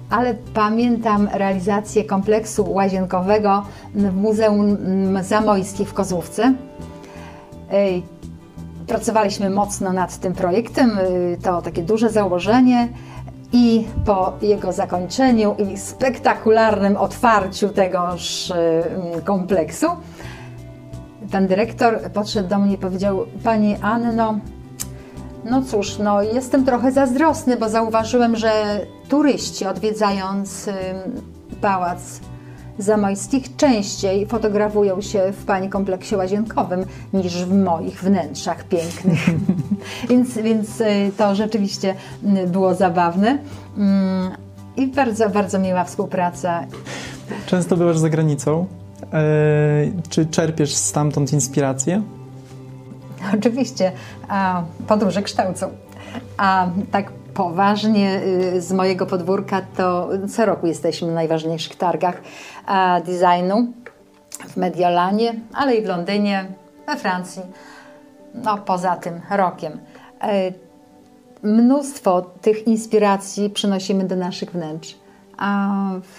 ale 0.09 0.33
pamiętam 0.53 1.29
realizację 1.33 2.03
kompleksu 2.03 2.73
łazienkowego 2.73 3.63
w 3.95 4.15
Muzeum 4.15 4.77
Zamojskich 5.21 5.89
w 5.89 5.93
Kozłówce. 5.93 6.53
Pracowaliśmy 8.87 9.49
mocno 9.49 9.93
nad 9.93 10.17
tym 10.17 10.33
projektem, 10.33 10.91
to 11.43 11.61
takie 11.61 11.83
duże 11.83 12.09
założenie 12.09 12.87
i 13.51 13.87
po 14.05 14.33
jego 14.41 14.71
zakończeniu 14.71 15.55
i 15.55 15.77
spektakularnym 15.77 16.97
otwarciu 16.97 17.69
tegoż 17.69 18.53
kompleksu 19.23 19.87
pan 21.31 21.47
dyrektor 21.47 21.99
podszedł 22.13 22.49
do 22.49 22.59
mnie 22.59 22.73
i 22.73 22.77
powiedział: 22.77 23.25
Pani 23.43 23.75
Anno, 23.81 24.39
no 25.45 25.61
cóż, 25.61 25.97
no 25.97 26.21
jestem 26.21 26.65
trochę 26.65 26.91
zazdrosny, 26.91 27.57
bo 27.57 27.69
zauważyłem, 27.69 28.35
że 28.35 28.79
turyści 29.09 29.65
odwiedzając 29.65 30.69
pałac 31.61 32.19
Zamojskich 32.79 33.55
częściej 33.55 34.27
fotografują 34.27 35.01
się 35.01 35.31
w 35.31 35.45
Pani 35.45 35.69
kompleksie 35.69 36.15
łazienkowym 36.15 36.85
niż 37.13 37.45
w 37.45 37.53
moich 37.53 38.01
wnętrzach 38.01 38.63
pięknych. 38.63 39.19
więc, 40.09 40.37
więc 40.37 40.81
y, 40.81 41.11
to 41.17 41.35
rzeczywiście 41.35 41.95
y, 42.43 42.47
było 42.47 42.75
zabawne 42.75 43.37
mm, 43.77 44.31
i 44.77 44.87
bardzo, 44.87 45.29
bardzo 45.29 45.59
miła 45.59 45.83
współpraca. 45.83 46.65
Często 47.45 47.77
byłaś 47.77 47.97
za 47.97 48.09
granicą. 48.09 48.65
E, 49.13 49.23
czy 50.09 50.25
czerpiesz 50.25 50.75
stamtąd 50.75 51.33
inspirację? 51.33 52.01
Oczywiście, 53.39 53.91
a 54.27 54.63
podróże 54.87 55.21
kształcą. 55.21 55.69
A 56.37 56.67
tak 56.91 57.11
poważnie 57.11 58.21
y, 58.53 58.61
z 58.61 58.71
mojego 58.71 59.05
podwórka 59.05 59.61
to 59.77 60.09
co 60.29 60.45
roku 60.45 60.67
jesteśmy 60.67 61.07
na 61.07 61.13
najważniejszych 61.13 61.75
targach 61.75 62.21
designu 63.05 63.67
w 64.47 64.57
Mediolanie, 64.57 65.35
ale 65.53 65.75
i 65.75 65.81
w 65.81 65.85
Londynie, 65.85 66.45
we 66.87 66.95
Francji, 66.95 67.41
no 68.33 68.57
poza 68.57 68.95
tym 68.95 69.21
rokiem. 69.29 69.79
E, 70.21 70.51
mnóstwo 71.43 72.21
tych 72.21 72.67
inspiracji 72.67 73.49
przynosimy 73.49 74.03
do 74.03 74.15
naszych 74.15 74.51
wnętrz. 74.51 74.95
A 75.37 75.69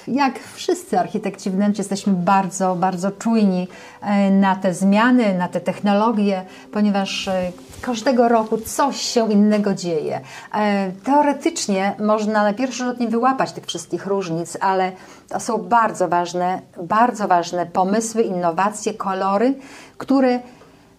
jak 0.09 0.39
wszyscy 0.55 0.99
architekci 0.99 1.51
wnętrz 1.51 1.79
jesteśmy 1.79 2.13
bardzo, 2.13 2.77
bardzo 2.77 3.11
czujni 3.11 3.69
e, 4.01 4.31
na 4.31 4.57
te 4.57 4.75
zmiany, 4.75 5.39
na 5.39 5.49
te 5.49 5.61
technologie, 5.61 6.43
ponieważ 6.73 7.29
e, 7.29 7.53
każdego 7.83 8.29
roku 8.29 8.59
coś 8.59 9.01
się 9.01 9.33
innego 9.33 9.75
dzieje. 9.75 10.21
E, 10.55 10.93
teoretycznie 11.05 11.95
można 11.99 12.43
na 12.43 12.53
pierwszy 12.53 12.85
rzut 12.85 13.01
nie 13.01 13.09
wyłapać 13.09 13.53
tych 13.53 13.67
wszystkich 13.67 14.07
różnic, 14.07 14.59
ale 14.61 14.93
to 15.29 15.41
są 15.41 15.59
bardzo 15.59 16.09
ważne, 16.09 16.63
bardzo 16.83 17.29
ważne 17.29 17.67
pomysły, 17.67 18.23
innowacje, 18.23 18.95
kolory, 18.95 19.55
które 19.99 20.41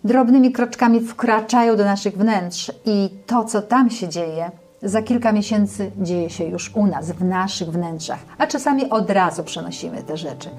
drobnymi 0.04 0.52
kroczkami 0.52 1.00
wkraczają 1.00 1.76
do 1.76 1.86
naszych 1.86 2.18
wnętrz 2.18 2.72
i 2.86 3.10
to, 3.26 3.44
co 3.44 3.62
tam 3.62 3.90
się 3.90 4.10
dzieje, 4.10 4.52
za 4.84 5.02
kilka 5.02 5.32
miesięcy 5.32 5.92
dzieje 5.98 6.30
się 6.30 6.44
już 6.44 6.76
u 6.76 6.86
nas, 6.86 7.12
w 7.12 7.24
naszych 7.24 7.72
wnętrzach, 7.72 8.20
a 8.38 8.48
czasami 8.48 8.90
od 8.90 9.10
razu 9.10 9.44
przenosimy 9.44 10.04
te 10.04 10.18
rzeczy. 10.18 10.50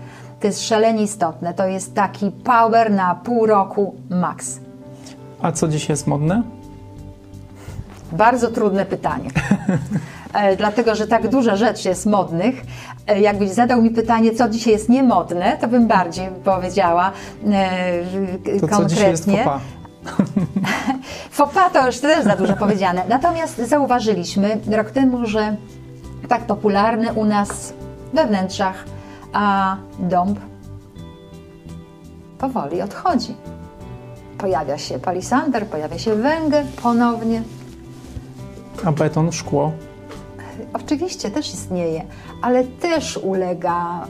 To 0.40 0.46
jest 0.46 0.62
szalenie 0.62 1.02
istotne. 1.02 1.54
To 1.54 1.66
jest 1.66 1.94
taki 1.94 2.30
power 2.30 2.90
na 2.90 3.14
pół 3.14 3.46
roku 3.46 3.94
max. 4.10 4.60
A 5.42 5.52
co 5.52 5.68
dziś 5.68 5.88
jest 5.88 6.06
modne? 6.06 6.42
Bardzo 8.12 8.50
trudne 8.50 8.86
pytanie. 8.86 9.30
E, 10.34 10.56
dlatego, 10.56 10.94
że 10.94 11.06
tak 11.06 11.28
dużo 11.28 11.56
rzeczy 11.56 11.88
jest 11.88 12.06
modnych. 12.06 12.62
E, 13.06 13.20
jakbyś 13.20 13.50
zadał 13.50 13.82
mi 13.82 13.90
pytanie, 13.90 14.34
co 14.34 14.48
dzisiaj 14.48 14.72
jest 14.72 14.88
niemodne, 14.88 15.56
to 15.60 15.68
bym 15.68 15.86
bardziej 15.86 16.28
powiedziała 16.44 17.12
e, 17.46 18.02
to 18.60 18.68
konkretnie. 18.68 18.68
Co 18.68 18.84
dzisiaj 18.84 19.10
jest 19.10 19.24
fopa? 19.24 19.60
Fopa 21.30 21.70
to 21.70 21.86
już 21.86 21.98
też 21.98 22.24
za 22.24 22.36
dużo 22.36 22.56
powiedziane. 22.56 23.02
Natomiast 23.08 23.58
zauważyliśmy 23.58 24.60
rok 24.70 24.90
temu, 24.90 25.26
że 25.26 25.56
tak 26.28 26.46
popularny 26.46 27.12
u 27.12 27.24
nas 27.24 27.72
we 28.14 28.26
wnętrzach 28.26 28.84
a 29.32 29.76
dąb 29.98 30.38
powoli 32.38 32.82
odchodzi. 32.82 33.34
Pojawia 34.38 34.78
się 34.78 34.98
palisander, 34.98 35.66
pojawia 35.66 35.98
się 35.98 36.14
węgiel 36.14 36.66
ponownie. 36.82 37.42
A 38.84 38.92
beton, 38.92 39.32
szkło? 39.32 39.72
Oczywiście 40.72 41.30
też 41.30 41.54
istnieje, 41.54 42.04
ale 42.42 42.64
też 42.64 43.16
ulega 43.16 44.06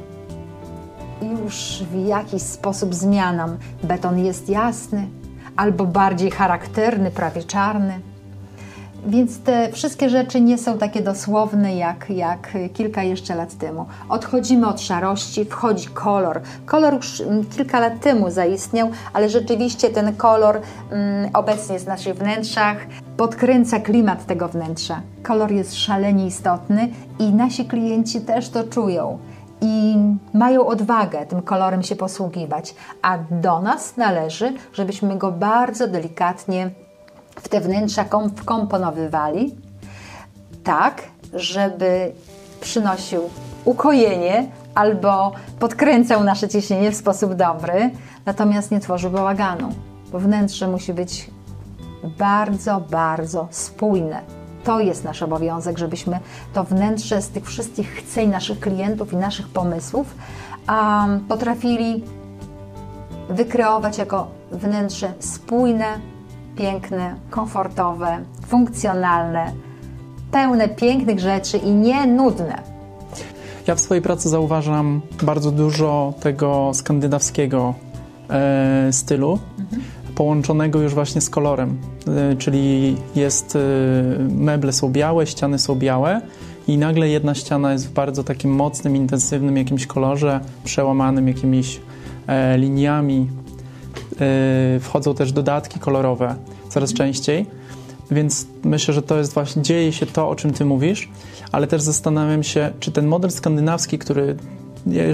już 1.23 1.83
w 1.93 2.07
jakiś 2.07 2.43
sposób 2.43 2.95
zmianom. 2.95 3.57
Beton 3.83 4.19
jest 4.19 4.49
jasny, 4.49 5.09
albo 5.57 5.87
bardziej 5.87 6.31
charakterny, 6.31 7.11
prawie 7.11 7.43
czarny. 7.43 8.01
Więc 9.07 9.39
te 9.39 9.73
wszystkie 9.73 10.11
rzeczy 10.11 10.41
nie 10.41 10.59
są 10.59 10.79
takie 10.79 11.03
dosłowne 11.03 11.77
jak, 11.77 12.11
jak 12.11 12.53
kilka 12.75 13.03
jeszcze 13.03 13.35
lat 13.35 13.55
temu. 13.55 13.87
Odchodzimy 14.09 14.67
od 14.67 14.81
szarości, 14.81 15.45
wchodzi 15.45 15.89
kolor. 15.89 16.41
Kolor 16.67 16.95
już 16.95 17.21
mm, 17.21 17.45
kilka 17.45 17.81
lat 17.81 18.01
temu 18.01 18.31
zaistniał, 18.31 18.91
ale 19.13 19.29
rzeczywiście 19.29 19.89
ten 19.89 20.17
kolor 20.17 20.61
mm, 20.91 21.31
obecnie 21.35 21.73
jest 21.73 21.85
w 21.85 21.89
naszych 21.89 22.15
wnętrzach, 22.15 22.77
podkręca 23.17 23.81
klimat 23.81 24.27
tego 24.27 24.49
wnętrza. 24.49 25.01
Kolor 25.23 25.53
jest 25.53 25.75
szalenie 25.75 26.27
istotny 26.27 26.89
i 27.19 27.33
nasi 27.33 27.65
klienci 27.65 28.21
też 28.21 28.49
to 28.49 28.65
czują 28.65 29.19
i 29.61 29.97
mają 30.35 30.67
odwagę 30.67 31.27
tym 31.27 31.43
kolorem 31.43 31.83
się 31.83 31.97
posługiwać, 31.97 32.75
a 33.03 33.19
do 33.19 33.63
nas 33.63 33.97
należy, 33.97 34.53
żebyśmy 34.73 35.19
go 35.19 35.33
bardzo 35.33 35.89
delikatnie 35.89 36.71
w 37.37 37.49
te 37.49 37.61
wnętrza 37.61 38.05
wkomponowywali, 38.37 39.55
tak, 40.65 41.03
żeby 41.35 42.13
przynosił 42.61 43.21
ukojenie 43.65 44.47
albo 44.75 45.33
podkręcał 45.59 46.25
nasze 46.25 46.49
ciśnienie 46.49 46.93
w 46.93 46.97
sposób 46.97 47.35
dobry, 47.35 47.91
natomiast 48.27 48.71
nie 48.71 48.81
tworzył 48.81 49.11
bałaganu, 49.11 49.69
bo 50.13 50.19
wnętrze 50.19 50.69
musi 50.69 50.95
być 50.95 51.31
bardzo, 52.19 52.81
bardzo 52.81 53.49
spójne. 53.51 54.40
To 54.65 54.81
jest 54.81 55.05
nasz 55.05 55.23
obowiązek, 55.23 55.79
żebyśmy 55.79 56.19
to 56.53 56.65
wnętrze 56.65 57.23
z 57.23 57.29
tych 57.29 57.47
wszystkich 57.47 57.89
chceń 57.89 58.31
naszych 58.31 58.61
klientów 58.61 59.13
i 59.13 59.17
naszych 59.17 59.49
pomysłów 59.49 60.15
um, 60.69 61.21
potrafili 61.21 62.05
wykreować 63.31 63.99
jako 63.99 64.27
wnętrze 64.53 65.13
spójne, 65.19 65.87
piękne, 66.57 67.15
komfortowe, 67.31 68.19
funkcjonalne, 68.47 69.53
pełne 70.31 70.69
pięknych 70.69 71.21
rzeczy 71.21 71.59
i 71.59 71.71
nie 71.71 72.07
nudne. 72.07 72.63
Ja 73.67 73.75
w 73.75 73.81
swojej 73.81 74.03
pracy 74.03 74.29
zauważam 74.29 75.01
bardzo 75.23 75.51
dużo 75.51 76.15
tego 76.21 76.71
skandynawskiego 76.75 77.75
e, 78.31 78.93
stylu, 78.93 79.39
mhm. 79.59 79.83
Połączonego 80.21 80.81
już 80.81 80.95
właśnie 80.95 81.21
z 81.21 81.31
kolorem. 81.31 81.79
E, 82.09 82.37
czyli 82.37 82.97
jest, 83.17 83.57
e, 83.57 83.59
meble 84.29 84.73
są 84.73 84.93
białe, 84.93 85.27
ściany 85.27 85.59
są 85.59 85.75
białe 85.75 86.21
i 86.69 86.79
nagle 86.79 87.09
jedna 87.09 87.35
ściana 87.35 87.73
jest 87.73 87.89
w 87.89 87.93
bardzo 87.93 88.25
takim 88.25 88.51
mocnym, 88.51 88.97
intensywnym 88.97 89.57
jakimś 89.57 89.87
kolorze, 89.87 90.41
przełamanym 90.65 91.29
jakimiś 91.29 91.81
e, 92.27 92.59
liniami, 92.59 93.27
Y, 94.77 94.81
wchodzą 94.81 95.15
też 95.15 95.33
dodatki 95.33 95.81
kolorowe 95.81 96.35
coraz 96.69 96.93
częściej, 96.93 97.47
więc 98.11 98.47
myślę, 98.65 98.95
że 98.95 99.03
to 99.03 99.19
jest 99.19 99.35
właśnie, 99.35 99.63
dzieje 99.63 99.93
się 99.93 100.07
to, 100.07 100.29
o 100.29 100.35
czym 100.35 100.53
ty 100.53 100.65
mówisz, 100.65 101.09
ale 101.53 101.67
też 101.67 101.83
zastanawiam 101.83 102.43
się, 102.43 102.71
czy 102.81 102.93
ten 102.93 103.07
model 103.07 103.31
skandynawski, 103.31 103.99
który 103.99 104.37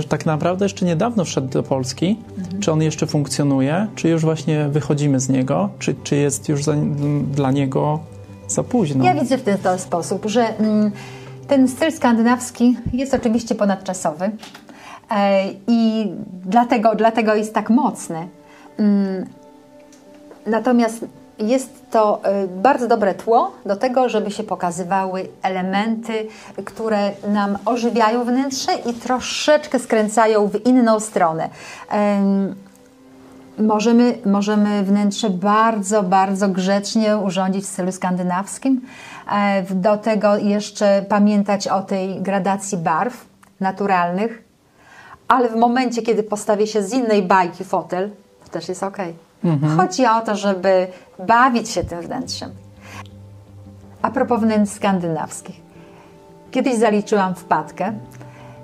tak 0.09 0.27
naprawdę 0.27 0.65
jeszcze 0.65 0.87
niedawno 0.87 1.25
wszedł 1.25 1.49
do 1.49 1.63
Polski, 1.63 2.17
mhm. 2.39 2.61
czy 2.61 2.73
on 2.73 2.83
jeszcze 2.83 3.07
funkcjonuje, 3.07 3.87
czy 3.95 4.09
już 4.09 4.23
właśnie 4.23 4.69
wychodzimy 4.69 5.21
z 5.21 5.29
niego, 5.29 5.69
czy, 5.79 5.95
czy 6.05 6.17
jest 6.17 6.49
już 6.49 6.65
za, 6.65 6.75
dla 7.33 7.51
niego 7.51 8.01
za 8.49 8.63
późno? 8.63 9.05
Ja 9.05 9.15
widzę 9.15 9.39
w 9.39 9.43
ten 9.43 9.79
sposób, 9.79 10.27
że 10.27 10.59
mm, 10.59 10.91
ten 11.49 11.69
styl 11.69 11.93
skandynawski 11.93 12.77
jest 12.93 13.15
oczywiście 13.15 13.55
ponadczasowy 13.55 14.31
e, 15.11 15.45
i 15.67 16.11
dlatego, 16.45 16.95
dlatego 16.95 17.35
jest 17.35 17.55
tak 17.55 17.71
mocny. 17.71 18.29
Mm, 18.79 19.27
natomiast 20.47 21.05
jest 21.39 21.91
to 21.91 22.21
y, 22.45 22.49
bardzo 22.49 22.89
dobre 22.89 23.15
tło 23.15 23.53
do 23.67 23.77
tego, 23.77 24.09
żeby 24.09 24.31
się 24.31 24.43
pokazywały 24.43 25.29
elementy, 25.43 26.27
które 26.65 27.11
nam 27.29 27.59
ożywiają 27.65 28.25
wnętrze 28.25 28.73
i 28.87 28.95
troszeczkę 28.95 29.79
skręcają 29.79 30.49
w 30.49 30.67
inną 30.67 31.01
stronę. 31.01 31.49
Możemy, 33.59 34.19
możemy 34.25 34.83
wnętrze 34.83 35.31
bardzo, 35.31 36.03
bardzo 36.03 36.49
grzecznie 36.49 37.17
urządzić 37.17 37.65
w 37.65 37.69
stylu 37.69 37.93
skandynawskim. 37.93 38.81
E, 39.33 39.63
do 39.63 39.97
tego 39.97 40.37
jeszcze 40.37 41.05
pamiętać 41.09 41.69
o 41.69 41.83
tej 41.83 42.23
gradacji 42.23 42.79
barw 42.79 43.27
naturalnych, 43.61 44.45
ale 45.29 45.49
w 45.49 45.57
momencie, 45.57 46.03
kiedy 46.03 46.23
postawi 46.23 46.67
się 46.67 46.83
z 46.83 46.93
innej 46.93 47.23
bajki 47.23 47.65
fotel, 47.65 48.11
to 48.45 48.51
też 48.51 48.69
jest 48.69 48.83
ok. 48.83 48.99
Mhm. 49.45 49.77
Chodzi 49.77 50.07
o 50.07 50.21
to, 50.21 50.37
żeby 50.37 50.87
bawić 51.27 51.69
się 51.69 51.85
tym 51.85 52.01
wnętrzem. 52.01 52.51
A 54.03 54.11
propos 54.11 54.41
wnętrz 54.41 54.73
skandynawskich. 54.73 55.61
Kiedyś 56.51 56.75
zaliczyłam 56.75 57.35
wpadkę. 57.35 57.93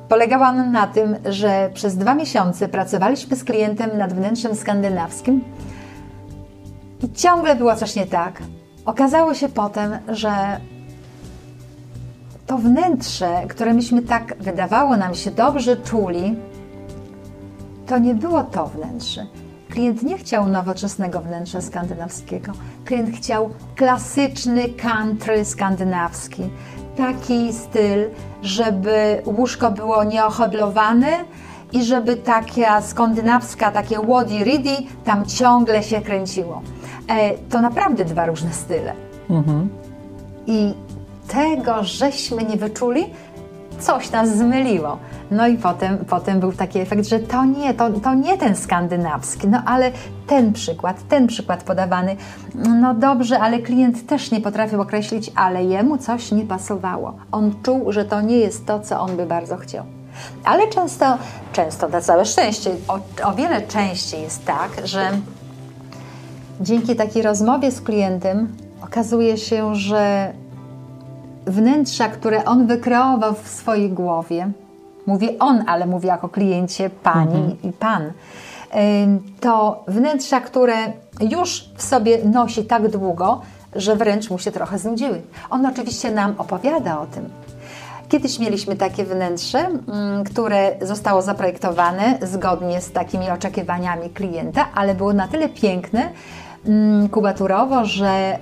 Polegała 0.09 0.49
ona 0.49 0.67
na 0.67 0.87
tym, 0.87 1.17
że 1.25 1.71
przez 1.75 1.97
dwa 1.97 2.15
miesiące 2.15 2.69
pracowaliśmy 2.69 3.37
z 3.37 3.45
klientem 3.45 3.99
nad 3.99 4.13
wnętrzem 4.13 4.57
skandynawskim 4.57 5.45
i 7.03 7.13
ciągle 7.13 7.57
było 7.57 7.77
coś 7.77 7.97
nie 7.97 8.07
tak. 8.07 8.43
Okazało 8.85 9.35
się 9.35 9.49
potem, 9.49 9.99
że 10.09 10.61
to 12.47 12.59
wnętrze, 12.59 13.43
które 13.49 13.75
myśmy 13.75 14.03
tak 14.03 14.35
wydawało 14.41 14.97
nam 14.97 15.15
się 15.15 15.31
dobrze 15.31 15.77
czuli, 15.77 16.37
to 17.87 17.99
nie 17.99 18.15
było 18.15 18.43
to 18.43 18.67
wnętrze. 18.67 19.27
Klient 19.73 20.03
nie 20.03 20.19
chciał 20.19 20.49
nowoczesnego 20.49 21.21
wnętrza 21.21 21.61
skandynawskiego. 21.61 22.53
Klient 22.85 23.17
chciał 23.17 23.51
klasyczny 23.77 24.69
country 24.69 25.45
skandynawski. 25.45 26.43
Taki 26.97 27.53
styl, 27.53 28.11
żeby 28.43 29.23
łóżko 29.27 29.71
było 29.71 30.05
nieohodlowane 30.05 31.09
i 31.73 31.85
żeby 31.85 32.17
taka 32.17 32.83
skandynawska, 32.83 33.71
takie 33.71 33.99
wadi 33.99 34.45
ridi 34.45 34.89
tam 35.05 35.27
ciągle 35.27 35.83
się 35.83 36.01
kręciło. 36.01 36.63
E, 37.09 37.31
to 37.39 37.61
naprawdę 37.61 38.05
dwa 38.05 38.27
różne 38.27 38.53
style. 38.53 38.93
Mhm. 39.31 39.69
I 40.47 40.75
tego 41.29 41.85
żeśmy 41.85 42.45
nie 42.45 42.57
wyczuli, 42.57 43.05
coś 43.83 44.11
nas 44.11 44.37
zmyliło. 44.37 44.99
No 45.31 45.47
i 45.47 45.57
potem, 45.57 45.99
potem 45.99 46.41
był 46.41 46.53
taki 46.53 46.79
efekt, 46.79 47.07
że 47.07 47.19
to 47.19 47.45
nie, 47.45 47.75
to, 47.75 47.91
to 47.91 48.15
nie 48.15 48.39
ten 48.39 48.57
skandynawski, 48.57 49.49
no 49.49 49.63
ale 49.67 49.91
ten 50.27 50.53
przykład, 50.53 51.09
ten 51.09 51.27
przykład 51.27 51.65
podawany, 51.65 52.17
no 52.55 52.95
dobrze, 52.95 53.41
ale 53.41 53.59
klient 53.59 54.07
też 54.07 54.31
nie 54.31 54.41
potrafił 54.41 54.81
określić, 54.81 55.33
ale 55.35 55.65
jemu 55.65 55.99
coś 55.99 56.33
nie 56.33 56.45
pasowało. 56.45 57.15
On 57.33 57.55
czuł, 57.63 57.93
że 57.93 58.05
to 58.05 58.21
nie 58.21 58.37
jest 58.37 58.67
to, 58.67 58.81
co 58.81 59.01
on 59.01 59.17
by 59.17 59.27
bardzo 59.27 59.57
chciał. 59.57 59.85
Ale 60.45 60.69
często, 60.69 61.19
często 61.53 61.89
na 61.89 62.01
całe 62.01 62.25
szczęście, 62.25 62.71
o, 62.89 62.99
o 63.29 63.35
wiele 63.35 63.63
częściej 63.63 64.23
jest 64.23 64.45
tak, 64.45 64.71
że 64.85 65.11
dzięki 66.61 66.97
takiej 66.97 67.23
rozmowie 67.23 67.71
z 67.71 67.81
klientem 67.81 68.57
okazuje 68.85 69.39
się, 69.39 69.75
że 69.75 70.33
wnętrza, 71.47 72.09
które 72.09 72.45
on 72.45 72.67
wykreował 72.67 73.35
w 73.35 73.49
swojej 73.49 73.91
głowie, 73.91 74.51
mówię 75.07 75.29
on, 75.39 75.65
ale 75.67 75.87
mówię 75.87 76.09
jako 76.09 76.29
kliencie 76.29 76.91
pani 76.91 77.37
mhm. 77.37 77.63
i 77.63 77.73
pan, 77.73 78.13
to 79.41 79.85
wnętrza, 79.89 80.41
które 80.41 80.75
już 81.21 81.65
w 81.77 81.83
sobie 81.83 82.25
nosi 82.25 82.65
tak 82.65 82.89
długo, 82.89 83.41
że 83.77 83.97
wręcz 83.97 84.31
mu 84.31 84.39
się 84.39 84.53
trochę 84.53 84.79
znudziły. 84.79 85.23
On 85.51 85.67
oczywiście 85.67 86.11
nam 86.11 86.35
opowiada 86.39 87.01
o 87.01 87.07
tym. 87.07 87.29
Kiedyś 88.09 88.39
mieliśmy 88.39 88.77
takie 88.77 89.05
wnętrze, 89.05 89.59
mm, 89.59 90.25
które 90.25 90.77
zostało 90.83 91.23
zaprojektowane 91.23 92.19
zgodnie 92.23 92.81
z 92.81 92.93
takimi 92.93 93.31
oczekiwaniami 93.31 94.11
klienta, 94.11 94.69
ale 94.75 94.95
było 94.95 95.13
na 95.13 95.29
tyle 95.29 95.49
piękne 95.49 96.09
mm, 96.67 97.09
kubaturowo, 97.09 97.85
że 97.85 98.39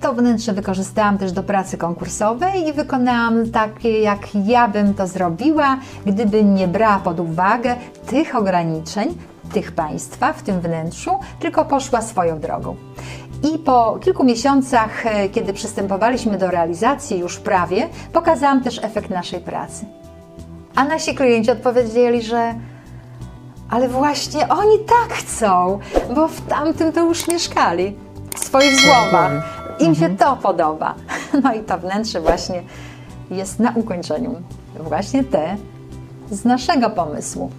to 0.00 0.14
wnętrze 0.14 0.52
wykorzystałam 0.52 1.18
też 1.18 1.32
do 1.32 1.42
pracy 1.42 1.78
konkursowej 1.78 2.68
i 2.68 2.72
wykonałam 2.72 3.50
takie, 3.50 4.00
jak 4.00 4.34
ja 4.34 4.68
bym 4.68 4.94
to 4.94 5.06
zrobiła, 5.06 5.78
gdyby 6.06 6.44
nie 6.44 6.68
brała 6.68 6.98
pod 6.98 7.20
uwagę 7.20 7.76
tych 8.06 8.36
ograniczeń, 8.36 9.14
tych 9.52 9.72
państwa 9.72 10.32
w 10.32 10.42
tym 10.42 10.60
wnętrzu, 10.60 11.10
tylko 11.40 11.64
poszła 11.64 12.02
swoją 12.02 12.40
drogą. 12.40 12.76
I 13.54 13.58
po 13.58 13.98
kilku 14.00 14.24
miesiącach, 14.24 15.06
e, 15.06 15.28
kiedy 15.28 15.52
przystępowaliśmy 15.52 16.38
do 16.38 16.50
realizacji 16.50 17.18
już 17.18 17.38
prawie, 17.38 17.88
pokazałam 18.12 18.62
też 18.62 18.84
efekt 18.84 19.10
naszej 19.10 19.40
pracy. 19.40 19.86
A 20.74 20.84
nasi 20.84 21.14
klienci 21.14 21.50
odpowiedzieli, 21.50 22.22
że 22.22 22.54
ale 23.70 23.88
właśnie 23.88 24.48
oni 24.48 24.78
tak 24.78 25.18
chcą, 25.18 25.78
bo 26.14 26.28
w 26.28 26.40
tamtym 26.40 26.92
to 26.92 27.00
już 27.00 27.28
mieszkali, 27.28 27.96
w 28.34 28.44
swoich 28.44 28.80
złomach. 28.80 29.55
Im 29.78 29.94
się 29.94 30.06
Mhm. 30.06 30.16
to 30.16 30.36
podoba. 30.36 30.94
No 31.42 31.54
i 31.54 31.60
to 31.60 31.78
wnętrze 31.78 32.20
właśnie 32.20 32.62
jest 33.30 33.58
na 33.60 33.72
ukończeniu. 33.74 34.34
Właśnie 34.80 35.24
te 35.24 35.56
z 36.30 36.44
naszego 36.44 36.90
pomysłu. 36.90 37.50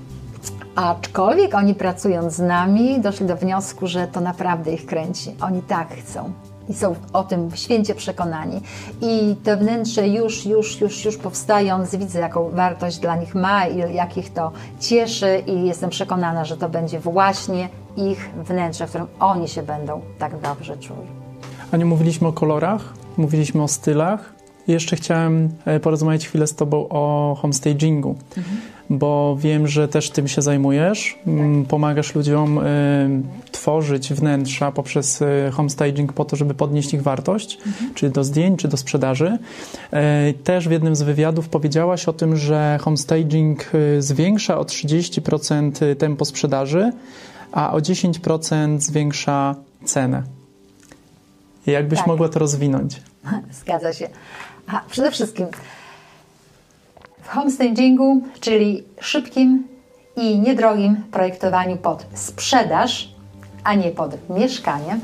Aczkolwiek 0.76 1.56
oni 1.56 1.76
pracując 1.76 2.34
z 2.34 2.40
nami 2.40 3.02
doszli 3.02 3.26
do 3.26 3.36
wniosku, 3.36 3.88
że 3.88 4.08
to 4.08 4.22
naprawdę 4.22 4.72
ich 4.72 4.86
kręci. 4.86 5.36
Oni 5.42 5.62
tak 5.62 5.90
chcą. 5.90 6.32
I 6.70 6.74
są 6.74 6.96
o 7.14 7.24
tym 7.24 7.52
święcie 7.56 7.96
przekonani. 7.96 8.62
I 9.02 9.36
te 9.44 9.58
wnętrze 9.58 10.08
już, 10.08 10.46
już, 10.46 10.82
już, 10.82 11.06
już 11.06 11.18
powstając, 11.18 11.96
widzę 11.96 12.20
jaką 12.20 12.50
wartość 12.50 12.98
dla 13.00 13.16
nich 13.16 13.36
ma 13.36 13.66
i 13.68 13.94
jak 13.96 14.18
ich 14.18 14.34
to 14.34 14.52
cieszy 14.80 15.44
i 15.48 15.66
jestem 15.66 15.90
przekonana, 15.90 16.46
że 16.46 16.58
to 16.58 16.70
będzie 16.70 17.00
właśnie 17.00 17.70
ich 17.98 18.30
wnętrze, 18.36 18.86
w 18.88 18.90
którym 18.90 19.08
oni 19.20 19.48
się 19.48 19.64
będą 19.64 20.02
tak 20.20 20.40
dobrze 20.40 20.78
czuli. 20.78 21.08
A 21.72 21.78
nie 21.78 21.86
mówiliśmy 21.86 22.28
o 22.28 22.34
kolorach, 22.34 22.94
mówiliśmy 23.18 23.64
o 23.64 23.68
stylach. 23.68 24.34
I 24.68 24.72
jeszcze 24.72 24.96
chciałem 24.96 25.50
e, 25.66 25.80
porozmawiać 25.80 26.28
chwilę 26.28 26.48
z 26.48 26.56
Tobą 26.56 26.90
o 26.90 27.36
homestagingu, 27.42 28.16
bo 28.90 29.38
wiem, 29.40 29.68
że 29.68 29.88
też 29.88 30.10
tym 30.10 30.28
się 30.28 30.42
zajmujesz. 30.42 31.20
Mm, 31.28 31.66
Pomagasz 31.66 32.16
ludziom 32.16 32.60
e, 32.60 32.64
tworzyć 33.52 34.14
wnętrza 34.14 34.72
poprzez 34.72 35.22
e, 35.22 35.52
homestaging 35.52 36.14
po 36.14 36.26
to, 36.26 36.36
żeby 36.36 36.54
podnieść 36.54 36.94
ich 36.94 37.04
wartość, 37.04 37.58
czy 37.96 38.10
do 38.10 38.24
zdjęć, 38.24 38.60
czy 38.60 38.68
do 38.68 38.78
sprzedaży. 38.78 39.38
E, 39.92 40.34
Też 40.34 40.68
w 40.68 40.72
jednym 40.72 40.96
z 40.96 41.02
wywiadów 41.02 41.50
powiedziałaś 41.50 42.08
o 42.08 42.14
tym, 42.14 42.36
że 42.36 42.78
homestaging 42.82 43.72
zwiększa 44.00 44.60
o 44.60 44.64
30% 44.64 45.96
tempo 45.96 46.26
sprzedaży, 46.26 46.92
a 47.52 47.74
o 47.74 47.80
10% 47.80 48.80
zwiększa 48.80 49.56
cenę. 49.86 50.37
Jakbyś 51.68 52.00
Tak. 52.00 52.08
mogła 52.08 52.30
to 52.30 52.40
rozwinąć? 52.40 53.02
Zgadza 53.62 53.94
się. 53.94 54.10
A 54.68 54.82
przede 54.90 55.12
wszystkim 55.12 55.48
w 57.22 57.28
homestagingu, 57.30 58.22
czyli 58.40 58.84
szybkim 59.00 59.68
i 60.16 60.40
niedrogim 60.40 61.04
projektowaniu 61.12 61.78
pod 61.78 62.06
sprzedaż, 62.14 63.16
a 63.64 63.74
nie 63.74 63.92
pod 63.92 64.30
mieszkanie, 64.30 65.00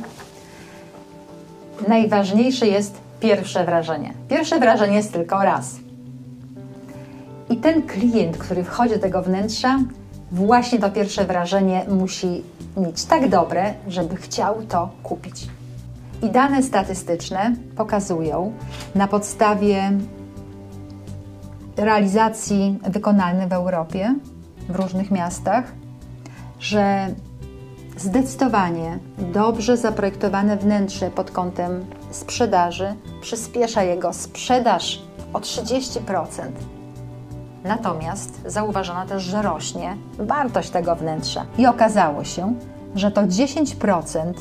najważniejsze 1.88 2.68
jest 2.68 2.98
pierwsze 3.20 3.66
wrażenie. 3.66 4.14
Pierwsze 4.30 4.60
wrażenie 4.60 4.96
jest 4.96 5.14
tylko 5.14 5.44
raz. 5.44 5.76
I 7.50 7.58
ten 7.58 7.82
klient, 7.82 8.38
który 8.38 8.64
wchodzi 8.64 8.94
do 8.94 9.00
tego 9.00 9.22
wnętrza, 9.22 9.80
właśnie 10.32 10.80
to 10.80 10.90
pierwsze 10.92 11.26
wrażenie 11.26 11.86
musi 11.90 12.44
mieć 12.78 13.06
tak 13.06 13.30
dobre, 13.30 13.74
żeby 13.88 14.16
chciał 14.16 14.62
to 14.70 14.90
kupić. 15.04 15.48
I 16.24 16.30
dane 16.30 16.64
statystyczne 16.64 17.56
pokazują 17.76 18.54
na 18.96 19.08
podstawie 19.08 19.92
realizacji 21.78 22.80
wykonanych 22.90 23.48
w 23.48 23.54
Europie, 23.54 24.16
w 24.70 24.76
różnych 24.76 25.12
miastach, 25.12 25.72
że 26.60 27.08
zdecydowanie 27.98 29.00
dobrze 29.18 29.78
zaprojektowane 29.78 30.58
wnętrze 30.58 31.12
pod 31.12 31.32
kątem 31.32 31.86
sprzedaży 32.12 32.96
przyspiesza 33.22 33.84
jego 33.84 34.14
sprzedaż 34.14 35.02
o 35.34 35.40
30%. 35.40 36.00
Natomiast 37.64 38.42
zauważono 38.46 39.06
też, 39.06 39.24
że 39.24 39.42
rośnie 39.42 39.98
wartość 40.18 40.70
tego 40.70 40.96
wnętrza. 40.96 41.46
I 41.58 41.68
okazało 41.68 42.24
się, 42.24 42.54
że 42.96 43.12
to 43.12 43.22
10% 43.22 44.34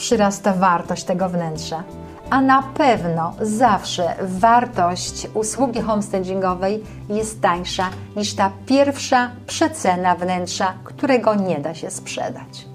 przyrasta 0.00 0.54
wartość 0.54 1.04
tego 1.04 1.28
wnętrza. 1.28 1.82
A 2.30 2.40
na 2.40 2.62
pewno 2.62 3.34
zawsze 3.40 4.14
wartość 4.22 5.28
usługi 5.34 5.80
homestagingowej 5.80 6.82
jest 7.08 7.40
tańsza 7.40 7.90
niż 8.16 8.34
ta 8.34 8.52
pierwsza 8.66 9.30
przecena 9.46 10.14
wnętrza, 10.14 10.74
którego 10.84 11.34
nie 11.34 11.58
da 11.58 11.74
się 11.74 11.90
sprzedać. 11.90 12.66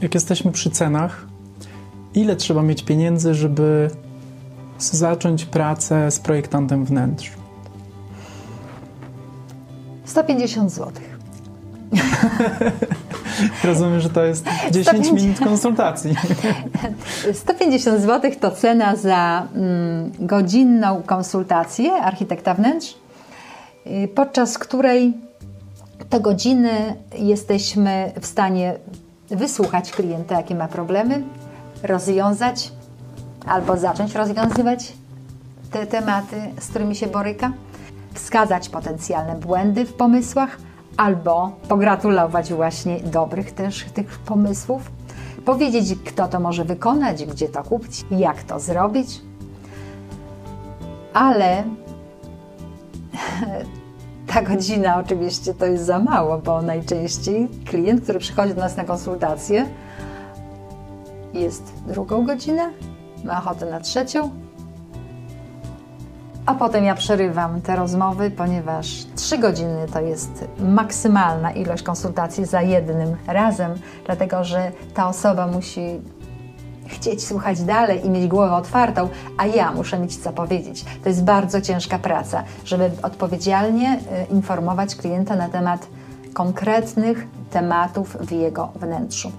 Jak 0.00 0.14
jesteśmy 0.14 0.52
przy 0.52 0.70
cenach, 0.70 1.26
ile 2.14 2.36
trzeba 2.36 2.62
mieć 2.62 2.82
pieniędzy, 2.82 3.34
żeby 3.34 3.90
zacząć 4.78 5.44
pracę 5.44 6.10
z 6.10 6.18
projektantem 6.20 6.84
wnętrz? 6.84 7.32
150 10.04 10.70
zł. 10.72 10.92
Rozumiem, 13.64 14.00
że 14.00 14.10
to 14.10 14.24
jest 14.24 14.44
10 14.70 14.86
150. 14.86 15.22
minut 15.22 15.38
konsultacji. 15.38 16.14
150 17.32 18.00
zł 18.00 18.30
to 18.40 18.50
cena 18.50 18.96
za 18.96 19.48
mm, 19.54 20.12
godzinną 20.18 21.02
konsultację 21.06 21.92
architekta 21.92 22.54
wnętrz, 22.54 22.94
y, 23.86 24.08
podczas 24.14 24.58
której 24.58 25.12
to 26.10 26.20
godziny 26.20 26.96
jesteśmy 27.18 28.12
w 28.20 28.26
stanie 28.26 28.74
wysłuchać 29.30 29.90
klienta, 29.90 30.36
jakie 30.36 30.54
ma 30.54 30.68
problemy, 30.68 31.22
rozwiązać 31.82 32.72
albo 33.46 33.76
zacząć 33.76 34.14
rozwiązywać 34.14 34.92
te 35.70 35.86
tematy, 35.86 36.36
z 36.60 36.68
którymi 36.68 36.96
się 36.96 37.06
boryka, 37.06 37.52
wskazać 38.14 38.68
potencjalne 38.68 39.34
błędy 39.34 39.84
w 39.84 39.92
pomysłach 39.92 40.58
albo 40.96 41.52
pogratulować 41.68 42.52
właśnie 42.52 43.00
dobrych 43.00 43.52
też 43.52 43.84
tych 43.84 44.18
pomysłów, 44.18 44.90
powiedzieć, 45.44 45.98
kto 46.04 46.28
to 46.28 46.40
może 46.40 46.64
wykonać, 46.64 47.24
gdzie 47.24 47.48
to 47.48 47.62
kupić, 47.62 48.04
jak 48.10 48.42
to 48.42 48.60
zrobić. 48.60 49.20
Ale 51.12 51.64
ta 54.32 54.42
godzina 54.42 54.98
oczywiście 54.98 55.54
to 55.54 55.66
jest 55.66 55.84
za 55.84 55.98
mało, 55.98 56.38
bo 56.38 56.62
najczęściej 56.62 57.48
klient, 57.64 58.02
który 58.02 58.18
przychodzi 58.18 58.54
do 58.54 58.60
nas 58.60 58.76
na 58.76 58.84
konsultację, 58.84 59.66
jest 61.34 61.72
drugą 61.86 62.26
godzinę, 62.26 62.70
ma 63.24 63.38
ochotę 63.38 63.70
na 63.70 63.80
trzecią, 63.80 64.30
a 66.46 66.54
potem 66.54 66.84
ja 66.84 66.94
przerywam 66.94 67.60
te 67.60 67.76
rozmowy, 67.76 68.30
ponieważ 68.30 69.06
3 69.16 69.38
godziny 69.38 69.86
to 69.92 70.00
jest 70.00 70.44
maksymalna 70.58 71.50
ilość 71.50 71.82
konsultacji 71.82 72.46
za 72.46 72.62
jednym 72.62 73.16
razem, 73.26 73.74
dlatego 74.06 74.44
że 74.44 74.72
ta 74.94 75.08
osoba 75.08 75.46
musi 75.46 76.00
chcieć 76.86 77.26
słuchać 77.26 77.62
dalej 77.62 78.06
i 78.06 78.10
mieć 78.10 78.26
głowę 78.26 78.52
otwartą, 78.52 79.08
a 79.38 79.46
ja 79.46 79.72
muszę 79.72 79.98
mieć 79.98 80.16
co 80.16 80.32
powiedzieć. 80.32 80.84
To 81.02 81.08
jest 81.08 81.24
bardzo 81.24 81.60
ciężka 81.60 81.98
praca, 81.98 82.44
żeby 82.64 82.90
odpowiedzialnie 83.02 83.98
y, 84.30 84.32
informować 84.32 84.96
klienta 84.96 85.36
na 85.36 85.48
temat 85.48 85.86
konkretnych 86.32 87.26
tematów 87.50 88.16
w 88.20 88.32
jego 88.32 88.72
wnętrzu. 88.74 89.32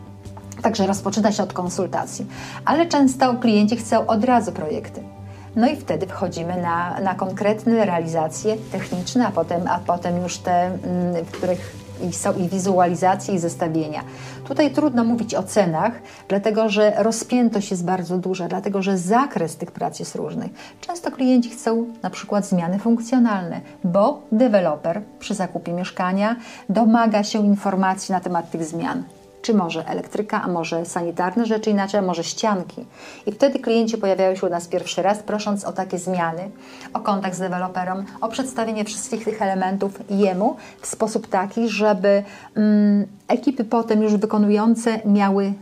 Także 0.61 0.87
rozpoczyna 0.87 1.31
się 1.31 1.43
od 1.43 1.53
konsultacji, 1.53 2.27
ale 2.65 2.85
często 2.85 3.33
klienci 3.33 3.77
chcą 3.77 4.07
od 4.07 4.23
razu 4.23 4.51
projekty. 4.51 5.14
No 5.55 5.67
i 5.67 5.75
wtedy 5.75 6.07
wchodzimy 6.07 6.61
na, 6.61 6.99
na 6.99 7.15
konkretne 7.15 7.85
realizacje 7.85 8.57
techniczne, 8.71 9.27
a 9.27 9.31
potem, 9.31 9.67
a 9.67 9.79
potem 9.79 10.21
już 10.21 10.37
te, 10.37 10.65
mm, 10.65 11.25
w 11.25 11.31
których 11.31 11.85
są 12.11 12.33
i 12.33 12.49
wizualizacje, 12.49 13.33
i 13.33 13.39
zestawienia. 13.39 14.03
Tutaj 14.47 14.71
trudno 14.71 15.03
mówić 15.03 15.35
o 15.35 15.43
cenach, 15.43 15.93
dlatego 16.27 16.69
że 16.69 16.93
rozpiętość 16.97 17.71
jest 17.71 17.85
bardzo 17.85 18.17
duża, 18.17 18.47
dlatego 18.47 18.81
że 18.81 18.97
zakres 18.97 19.57
tych 19.57 19.71
prac 19.71 19.99
jest 19.99 20.15
różny. 20.15 20.49
Często 20.81 21.11
klienci 21.11 21.49
chcą 21.49 21.85
na 22.03 22.09
przykład 22.09 22.45
zmiany 22.45 22.79
funkcjonalne, 22.79 23.61
bo 23.83 24.21
deweloper 24.31 25.01
przy 25.19 25.33
zakupie 25.33 25.73
mieszkania 25.73 26.35
domaga 26.69 27.23
się 27.23 27.45
informacji 27.45 28.11
na 28.11 28.19
temat 28.19 28.51
tych 28.51 28.65
zmian 28.65 29.03
czy 29.45 29.53
może 29.53 29.87
elektryka, 29.87 30.41
a 30.41 30.47
może 30.47 30.85
sanitarne 30.85 31.45
rzeczy 31.45 31.69
inaczej, 31.69 31.99
a 31.99 32.03
może 32.03 32.23
ścianki. 32.23 32.85
I 33.25 33.31
wtedy 33.31 33.59
klienci 33.59 33.97
pojawiają 33.97 34.35
się 34.35 34.47
u 34.47 34.49
nas 34.49 34.67
pierwszy 34.67 35.01
raz, 35.01 35.19
prosząc 35.19 35.65
o 35.65 35.71
takie 35.71 35.97
zmiany, 35.97 36.49
o 36.93 36.99
kontakt 36.99 37.35
z 37.35 37.39
deweloperem, 37.39 38.05
o 38.21 38.29
przedstawienie 38.29 38.85
wszystkich 38.85 39.25
tych 39.25 39.41
elementów 39.41 39.99
jemu 40.09 40.55
w 40.81 40.87
sposób 40.87 41.27
taki, 41.27 41.69
żeby 41.69 42.23
mm, 42.55 43.05
ekipy 43.27 43.63
potem 43.63 44.03
już 44.03 44.15
wykonujące 44.15 44.99
miały 45.05 45.53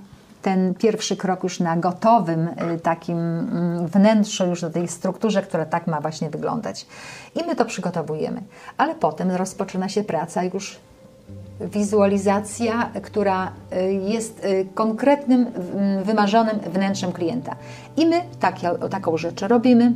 ten 0.41 0.74
pierwszy 0.74 1.17
krok 1.17 1.43
już 1.43 1.60
na 1.60 1.78
gotowym 1.78 2.48
y, 2.48 2.80
takim 2.80 3.17
mm, 3.17 3.88
wnętrzu, 3.88 4.46
już 4.46 4.62
na 4.62 4.69
tej 4.69 4.88
strukturze, 4.88 5.41
która 5.41 5.65
tak 5.65 5.88
ma 5.88 6.02
właśnie 6.02 6.30
wyglądać. 6.30 6.86
I 7.36 7.43
my 7.48 7.56
to 7.56 7.65
przygotowujemy. 7.65 8.41
Ale 8.78 8.96
potem 8.96 9.32
rozpoczyna 9.32 9.89
się 9.89 10.04
praca 10.04 10.43
już 10.43 10.80
wizualizacja, 11.62 12.89
która 13.04 13.52
y, 13.74 13.94
jest 13.94 14.46
y, 14.46 14.68
konkretnym, 14.74 15.48
mm, 15.48 16.04
wymarzonym 16.04 16.60
wnętrzem 16.60 17.12
klienta. 17.12 17.56
I 17.98 18.06
my 18.06 18.22
takie, 18.39 18.70
taką 18.89 19.18
rzecz 19.18 19.42
robimy. 19.42 19.94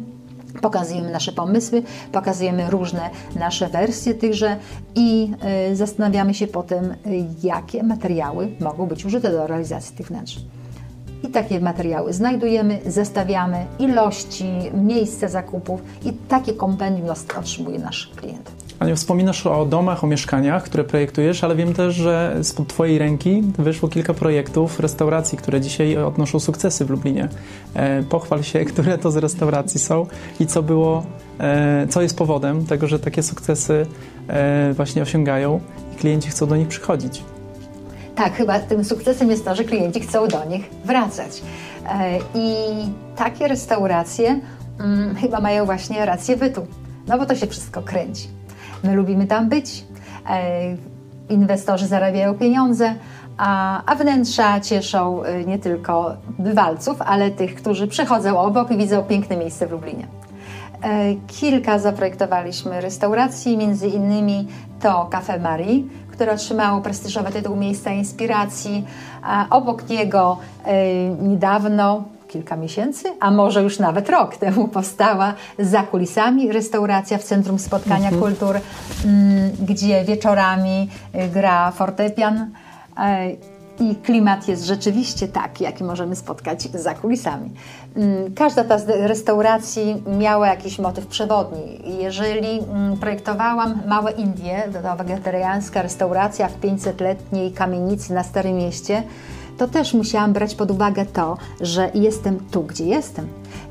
Pokazujemy 0.61 1.11
nasze 1.11 1.31
pomysły, 1.31 1.83
pokazujemy 2.11 2.69
różne 2.69 3.09
nasze 3.35 3.67
wersje 3.67 4.13
tychże 4.13 4.57
i 4.95 5.31
y, 5.71 5.75
zastanawiamy 5.75 6.33
się 6.33 6.47
potem, 6.47 6.95
jakie 7.43 7.83
materiały 7.83 8.49
mogą 8.59 8.85
być 8.85 9.05
użyte 9.05 9.31
do 9.31 9.47
realizacji 9.47 9.95
tych 9.95 10.07
wnętrz. 10.07 10.39
I 11.23 11.27
takie 11.27 11.59
materiały 11.59 12.13
znajdujemy, 12.13 12.79
zestawiamy 12.85 13.65
ilości, 13.79 14.49
miejsce 14.73 15.29
zakupów 15.29 15.81
i 16.05 16.13
takie 16.13 16.53
kompendium 16.53 17.09
otrzymuje 17.39 17.79
nasz 17.79 18.11
klient. 18.15 18.66
Aniu, 18.79 18.95
wspominasz 18.95 19.45
o 19.45 19.65
domach, 19.65 20.03
o 20.03 20.07
mieszkaniach, 20.07 20.63
które 20.63 20.83
projektujesz, 20.83 21.43
ale 21.43 21.55
wiem 21.55 21.73
też, 21.73 21.95
że 21.95 22.37
spod 22.41 22.67
Twojej 22.67 22.97
ręki 22.97 23.43
wyszło 23.57 23.89
kilka 23.89 24.13
projektów 24.13 24.79
restauracji, 24.79 25.37
które 25.37 25.61
dzisiaj 25.61 25.97
odnoszą 25.97 26.39
sukcesy 26.39 26.85
w 26.85 26.89
Lublinie. 26.89 27.29
E, 27.73 28.03
pochwal 28.03 28.43
się, 28.43 28.65
które 28.71 28.97
to 28.97 29.11
z 29.11 29.17
restauracji 29.17 29.79
są 29.79 30.05
i 30.39 30.47
co 30.47 30.63
było, 30.63 31.05
e, 31.39 31.87
co 31.89 32.01
jest 32.01 32.17
powodem 32.17 32.65
tego, 32.65 32.87
że 32.87 32.99
takie 32.99 33.23
sukcesy 33.23 33.85
e, 34.27 34.73
właśnie 34.73 35.01
osiągają 35.01 35.59
i 35.93 35.95
klienci 35.95 36.29
chcą 36.29 36.45
do 36.45 36.55
nich 36.55 36.67
przychodzić. 36.67 37.23
Tak, 38.15 38.33
chyba 38.33 38.59
tym 38.59 38.83
sukcesem 38.83 39.29
jest 39.29 39.45
to, 39.45 39.55
że 39.55 39.63
klienci 39.63 39.99
chcą 39.99 40.27
do 40.27 40.45
nich 40.45 40.69
wracać. 40.85 41.41
E, 41.89 42.19
I 42.35 42.55
takie 43.15 43.47
restauracje 43.47 44.39
mm, 44.79 45.15
chyba 45.15 45.39
mają 45.39 45.65
właśnie 45.65 46.05
rację 46.05 46.37
bytu, 46.37 46.67
no 47.07 47.17
bo 47.17 47.25
to 47.25 47.35
się 47.35 47.47
wszystko 47.47 47.81
kręci. 47.81 48.36
My 48.83 48.95
lubimy 48.95 49.27
tam 49.27 49.49
być, 49.49 49.85
e, 50.29 50.75
inwestorzy 51.29 51.87
zarabiają 51.87 52.33
pieniądze, 52.33 52.95
a, 53.37 53.81
a 53.85 53.95
wnętrza 53.95 54.59
cieszą 54.59 55.23
e, 55.23 55.43
nie 55.43 55.59
tylko 55.59 56.13
bywalców, 56.39 57.01
ale 57.01 57.31
tych, 57.31 57.55
którzy 57.55 57.87
przechodzą 57.87 58.39
obok 58.39 58.71
i 58.71 58.77
widzą 58.77 59.03
piękne 59.03 59.37
miejsce 59.37 59.67
w 59.67 59.71
Lublinie. 59.71 60.07
Kilka 61.27 61.79
zaprojektowaliśmy 61.79 62.81
restauracji, 62.81 63.57
między 63.57 63.87
innymi 63.87 64.47
to 64.81 65.07
Cafe 65.11 65.39
Marie, 65.39 65.83
które 66.11 66.33
otrzymało 66.33 66.81
prestiżowy 66.81 67.31
tytuł 67.31 67.55
Miejsca 67.55 67.91
Inspiracji. 67.91 68.85
A 69.23 69.45
obok 69.49 69.89
niego 69.89 70.37
niedawno, 71.21 72.03
kilka 72.37 72.55
miesięcy, 72.55 73.03
a 73.19 73.31
może 73.31 73.63
już 73.63 73.79
nawet 73.79 74.09
rok 74.09 74.37
temu 74.37 74.67
powstała 74.67 75.33
za 75.59 75.83
kulisami 75.83 76.51
restauracja 76.51 77.17
w 77.17 77.23
Centrum 77.23 77.59
Spotkania 77.59 78.09
mhm. 78.09 78.21
Kultur, 78.21 78.55
y, 78.55 78.61
gdzie 79.59 80.05
wieczorami 80.05 80.89
y, 81.15 81.29
gra 81.29 81.71
fortepian. 81.71 82.37
Y, 82.37 83.57
i 83.79 83.95
klimat 83.95 84.47
jest 84.47 84.65
rzeczywiście 84.65 85.27
taki, 85.27 85.63
jaki 85.63 85.83
możemy 85.83 86.15
spotkać 86.15 86.61
za 86.73 86.93
kulisami. 86.93 87.51
Mm, 87.95 88.33
każda 88.33 88.63
ta 88.63 88.79
z 88.79 88.89
restauracji 88.89 90.03
miała 90.19 90.47
jakiś 90.47 90.79
motyw 90.79 91.07
przewodni. 91.07 91.79
Jeżeli 91.99 92.59
mm, 92.59 92.97
projektowałam 92.97 93.81
Małe 93.87 94.11
Indie, 94.11 94.63
to 94.83 94.95
wegetariańska 94.95 95.81
restauracja 95.81 96.47
w 96.47 96.59
500-letniej 96.59 97.51
kamienicy 97.51 98.13
na 98.13 98.23
Starym 98.23 98.57
Mieście, 98.57 99.03
to 99.57 99.67
też 99.67 99.93
musiałam 99.93 100.33
brać 100.33 100.55
pod 100.55 100.71
uwagę 100.71 101.05
to, 101.05 101.37
że 101.61 101.91
jestem 101.93 102.39
tu, 102.51 102.63
gdzie 102.63 102.85
jestem. 102.85 103.27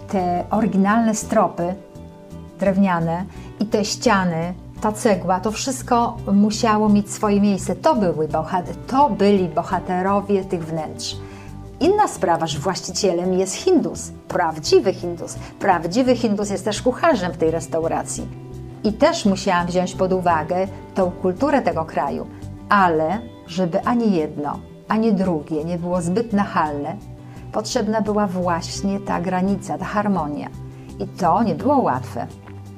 Te 0.09 0.45
oryginalne 0.51 1.15
stropy 1.15 1.75
drewniane 2.59 3.25
i 3.61 3.67
te 3.67 3.85
ściany 3.85 4.55
ta 4.81 4.93
cegła, 4.93 5.41
to 5.41 5.51
wszystko 5.51 6.17
musiało 6.33 6.89
mieć 6.89 7.11
swoje 7.11 7.41
miejsce. 7.41 7.77
To, 7.77 7.95
były 7.95 8.29
bohater, 8.29 8.77
to 8.77 9.11
byli 9.11 9.49
bohaterowie 9.49 10.45
tych 10.45 10.67
wnętrz. 10.67 11.17
Inna 11.81 12.09
sprawa, 12.09 12.47
że 12.47 12.59
właścicielem 12.59 13.35
jest 13.35 13.55
Hindus, 13.55 14.11
prawdziwy 14.29 14.95
Hindus. 14.95 15.35
Prawdziwy 15.59 16.17
Hindus 16.17 16.51
jest 16.51 16.65
też 16.65 16.83
kucharzem 16.83 17.33
w 17.33 17.37
tej 17.37 17.51
restauracji. 17.51 18.27
I 18.85 18.93
też 18.93 19.25
musiałam 19.25 19.67
wziąć 19.67 19.95
pod 19.95 20.13
uwagę 20.13 20.69
tą 20.95 21.11
kulturę 21.11 21.63
tego 21.63 21.85
kraju, 21.85 22.27
ale 22.69 23.19
żeby 23.47 23.85
ani 23.85 24.17
jedno, 24.17 24.59
ani 24.89 25.13
drugie 25.13 25.65
nie 25.65 25.79
było 25.79 26.03
zbyt 26.03 26.33
nachalne, 26.33 26.97
potrzebna 27.53 28.01
była 28.01 28.27
właśnie 28.27 29.01
ta 29.01 29.21
granica, 29.21 29.79
ta 29.79 29.85
harmonia. 29.85 30.49
I 31.01 31.07
to 31.07 31.43
nie 31.43 31.55
było 31.55 31.79
łatwe, 31.79 32.27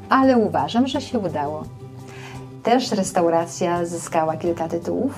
ale 0.08 0.38
uważam, 0.38 0.86
że 0.86 1.00
się 1.00 1.18
udało. 1.18 1.64
Też 2.62 2.92
restauracja 2.92 3.86
zyskała 3.86 4.36
kilka 4.36 4.68
tytułów. 4.68 5.12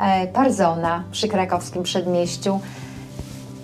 E, 0.00 0.26
Parzona 0.26 1.04
przy 1.10 1.28
krakowskim 1.28 1.82
przedmieściu. 1.82 2.60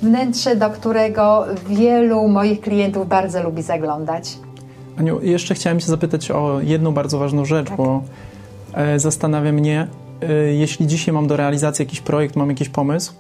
Wnętrze, 0.03 0.57
do 0.57 0.71
którego 0.71 1.45
wielu 1.69 2.29
moich 2.29 2.61
klientów 2.61 3.09
bardzo 3.09 3.43
lubi 3.43 3.63
zaglądać. 3.63 4.39
Aniu, 4.99 5.21
jeszcze 5.23 5.55
chciałem 5.55 5.81
Cię 5.81 5.87
zapytać 5.87 6.31
o 6.31 6.61
jedną 6.61 6.95
bardzo 6.95 7.19
ważną 7.19 7.45
rzecz, 7.45 7.69
tak. 7.69 7.77
bo 7.77 8.03
e, 8.75 8.99
zastanawia 8.99 9.53
mnie, 9.53 9.87
jeśli 10.53 10.87
dzisiaj 10.87 11.15
mam 11.15 11.27
do 11.27 11.37
realizacji 11.37 11.83
jakiś 11.83 12.01
projekt, 12.01 12.37
mam 12.37 12.49
jakiś 12.49 12.69
pomysł, 12.69 13.13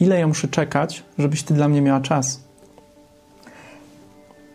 ile 0.00 0.18
ja 0.20 0.26
muszę 0.26 0.48
czekać, 0.48 1.02
żebyś 1.18 1.42
Ty 1.42 1.54
dla 1.54 1.68
mnie 1.68 1.82
miała 1.82 2.00
czas? 2.00 2.40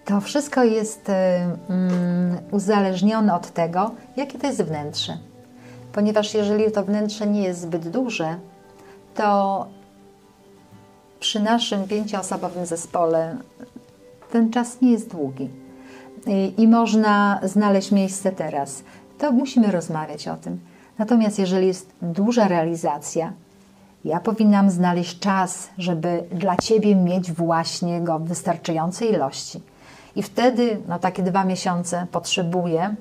To 0.05 0.21
wszystko 0.21 0.63
jest 0.63 1.09
um, 1.09 2.37
uzależnione 2.51 3.35
od 3.35 3.51
tego, 3.51 3.91
jakie 4.17 4.39
to 4.39 4.47
jest 4.47 4.61
wnętrze. 4.61 5.17
Ponieważ 5.93 6.33
jeżeli 6.33 6.71
to 6.71 6.83
wnętrze 6.83 7.27
nie 7.27 7.43
jest 7.43 7.61
zbyt 7.61 7.89
duże, 7.89 8.35
to 9.15 9.67
przy 11.19 11.39
naszym 11.39 11.87
pięcioosobowym 11.87 12.65
zespole 12.65 13.37
ten 14.31 14.51
czas 14.51 14.81
nie 14.81 14.91
jest 14.91 15.11
długi 15.11 15.49
I, 16.27 16.61
i 16.61 16.67
można 16.67 17.39
znaleźć 17.43 17.91
miejsce 17.91 18.31
teraz. 18.31 18.83
To 19.17 19.31
musimy 19.31 19.71
rozmawiać 19.71 20.27
o 20.27 20.35
tym. 20.35 20.59
Natomiast 21.01 21.39
jeżeli 21.39 21.67
jest 21.67 21.93
duża 22.01 22.47
realizacja, 22.47 23.33
ja 24.05 24.19
powinnam 24.19 24.69
znaleźć 24.69 25.19
czas, 25.19 25.69
żeby 25.77 26.23
dla 26.31 26.55
Ciebie 26.55 26.95
mieć 26.95 27.31
właśnie 27.31 28.01
go 28.01 28.19
w 28.19 28.23
wystarczającej 28.23 29.13
ilości. 29.13 29.61
I 30.15 30.23
wtedy, 30.23 30.81
no 30.87 30.99
takie 30.99 31.23
dwa 31.23 31.43
miesiące 31.43 32.07
potrzebuję, 32.11 32.95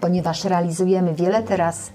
ponieważ 0.00 0.44
realizujemy 0.44 1.14
wiele 1.14 1.42
teraz 1.42 1.90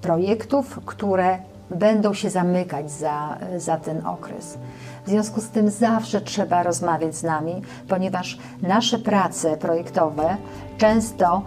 projektów, 0.00 0.80
które 0.86 1.38
będą 1.70 2.14
się 2.14 2.30
zamykać 2.30 2.90
za, 2.90 3.38
za 3.56 3.76
ten 3.76 4.06
okres. 4.06 4.58
W 5.06 5.08
związku 5.08 5.40
z 5.40 5.48
tym 5.48 5.70
zawsze 5.70 6.20
trzeba 6.20 6.62
rozmawiać 6.62 7.16
z 7.16 7.22
nami, 7.22 7.62
ponieważ 7.88 8.38
nasze 8.62 8.98
prace 8.98 9.56
projektowe 9.56 10.36
często 10.78 11.42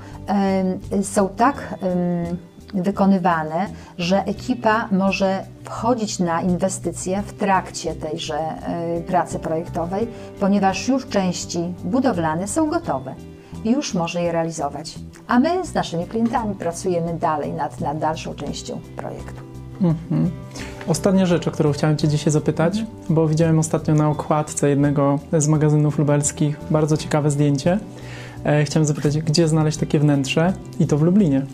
są 1.03 1.29
tak. 1.29 1.75
Wykonywane, 2.81 3.67
że 3.97 4.25
ekipa 4.25 4.89
może 4.91 5.43
wchodzić 5.63 6.19
na 6.19 6.41
inwestycje 6.41 7.21
w 7.21 7.33
trakcie 7.33 7.95
tejże 7.95 8.39
y, 8.97 9.01
pracy 9.01 9.39
projektowej, 9.39 10.07
ponieważ 10.39 10.87
już 10.87 11.07
części 11.07 11.73
budowlane 11.83 12.47
są 12.47 12.69
gotowe 12.69 13.15
i 13.63 13.71
już 13.71 13.93
może 13.93 14.21
je 14.21 14.31
realizować. 14.31 14.95
A 15.27 15.39
my 15.39 15.65
z 15.65 15.73
naszymi 15.73 16.05
klientami 16.05 16.55
pracujemy 16.55 17.13
dalej 17.13 17.53
nad, 17.53 17.81
nad 17.81 17.99
dalszą 17.99 18.35
częścią 18.35 18.79
projektu. 18.95 19.41
Mhm. 19.81 20.31
Ostatnia 20.87 21.25
rzecz, 21.25 21.47
o 21.47 21.51
którą 21.51 21.71
chciałem 21.71 21.97
Cię 21.97 22.07
dzisiaj 22.07 22.33
zapytać, 22.33 22.85
bo 23.09 23.27
widziałem 23.27 23.59
ostatnio 23.59 23.95
na 23.95 24.09
okładce 24.09 24.69
jednego 24.69 25.19
z 25.37 25.47
magazynów 25.47 25.99
lubelskich 25.99 26.59
bardzo 26.71 26.97
ciekawe 26.97 27.31
zdjęcie. 27.31 27.79
E, 28.43 28.63
chciałem 28.63 28.85
zapytać, 28.85 29.17
gdzie 29.17 29.47
znaleźć 29.47 29.77
takie 29.77 29.99
wnętrze 29.99 30.53
i 30.79 30.87
to 30.87 30.97
w 30.97 31.01
Lublinie. 31.01 31.45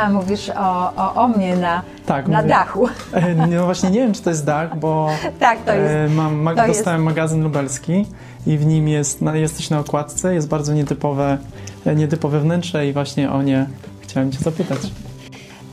A, 0.00 0.10
mówisz 0.10 0.50
o, 0.50 0.92
o, 0.96 1.14
o 1.14 1.28
mnie 1.28 1.56
na, 1.56 1.82
tak, 2.06 2.28
na 2.28 2.36
mówię. 2.36 2.48
dachu. 2.48 2.88
E, 3.12 3.34
no 3.34 3.64
właśnie 3.64 3.90
nie 3.90 4.00
wiem, 4.00 4.12
czy 4.12 4.22
to 4.22 4.30
jest 4.30 4.46
dach, 4.46 4.78
bo 4.78 5.08
tak, 5.40 5.58
to 5.64 5.74
jest, 5.74 5.94
e, 5.94 6.08
mam, 6.08 6.56
to 6.56 6.66
dostałem 6.66 7.00
jest. 7.00 7.16
magazyn 7.16 7.42
lubelski 7.42 8.06
i 8.46 8.58
w 8.58 8.66
nim 8.66 8.88
jest, 8.88 9.20
jesteś 9.34 9.70
na 9.70 9.78
okładce, 9.78 10.34
jest 10.34 10.48
bardzo 10.48 10.74
nietypowe, 10.74 11.38
e, 11.86 11.94
nietypowe 11.94 12.40
wnętrze 12.40 12.86
i 12.86 12.92
właśnie 12.92 13.32
o 13.32 13.42
nie 13.42 13.66
chciałem 14.00 14.32
Cię 14.32 14.38
zapytać. 14.38 14.78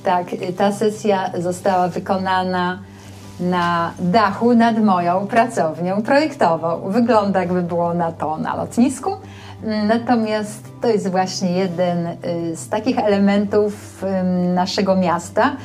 Tak, 0.04 0.28
ta 0.58 0.72
sesja 0.72 1.32
została 1.38 1.88
wykonana 1.88 2.80
na 3.40 3.92
dachu 4.00 4.54
nad 4.54 4.84
moją 4.84 5.28
pracownią 5.28 6.02
projektową. 6.02 6.92
Wygląda 6.92 7.40
jakby 7.40 7.62
było 7.62 7.94
na 7.94 8.12
to 8.12 8.38
na 8.38 8.56
lotnisku, 8.56 9.12
Natomiast 9.64 10.68
to 10.82 10.88
jest 10.88 11.12
właśnie 11.12 11.52
jeden 11.52 12.08
y, 12.08 12.56
z 12.56 12.70
takich 12.70 13.00
elementów 13.00 14.04
naszego 14.54 14.96
miasta, 14.96 15.56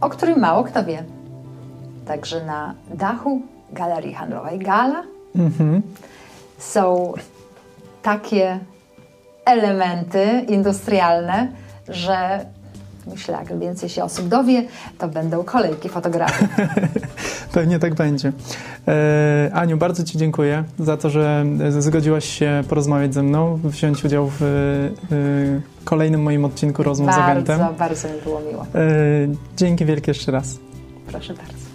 o 0.00 0.08
którym 0.08 0.40
mało 0.40 0.64
kto 0.64 0.84
wie. 0.84 1.04
Także 2.06 2.44
na 2.44 2.74
dachu 2.94 3.42
galerii 3.72 4.14
handlowej 4.14 4.58
Gala 4.58 5.02
mhm. 5.36 5.82
są 6.58 7.12
takie 8.02 8.58
elementy 9.44 10.44
industrialne, 10.48 11.48
że 11.88 12.46
Myślę, 13.06 13.34
jak 13.34 13.58
więcej 13.58 13.88
się 13.88 14.04
osób 14.04 14.28
dowie, 14.28 14.64
to 14.98 15.08
będą 15.08 15.44
kolejki 15.44 15.88
fotografii. 15.88 16.50
Pewnie 17.52 17.78
tak 17.78 17.94
będzie. 17.94 18.32
E, 18.88 19.50
Aniu, 19.54 19.76
bardzo 19.76 20.04
Ci 20.04 20.18
dziękuję 20.18 20.64
za 20.78 20.96
to, 20.96 21.10
że 21.10 21.44
zgodziłaś 21.78 22.24
się 22.24 22.62
porozmawiać 22.68 23.14
ze 23.14 23.22
mną, 23.22 23.58
wziąć 23.64 24.04
udział 24.04 24.30
w 24.38 24.42
e, 24.42 25.84
kolejnym 25.84 26.22
moim 26.22 26.44
odcinku 26.44 26.82
rozmów 26.82 27.14
z 27.14 27.18
agentem. 27.18 27.58
Bardzo, 27.58 27.78
bardzo 27.78 28.08
mi 28.08 28.20
było 28.24 28.40
miło. 28.40 28.66
E, 28.74 28.88
dzięki 29.56 29.84
wielkie 29.84 30.10
jeszcze 30.10 30.32
raz. 30.32 30.58
Proszę 31.06 31.34
bardzo. 31.34 31.71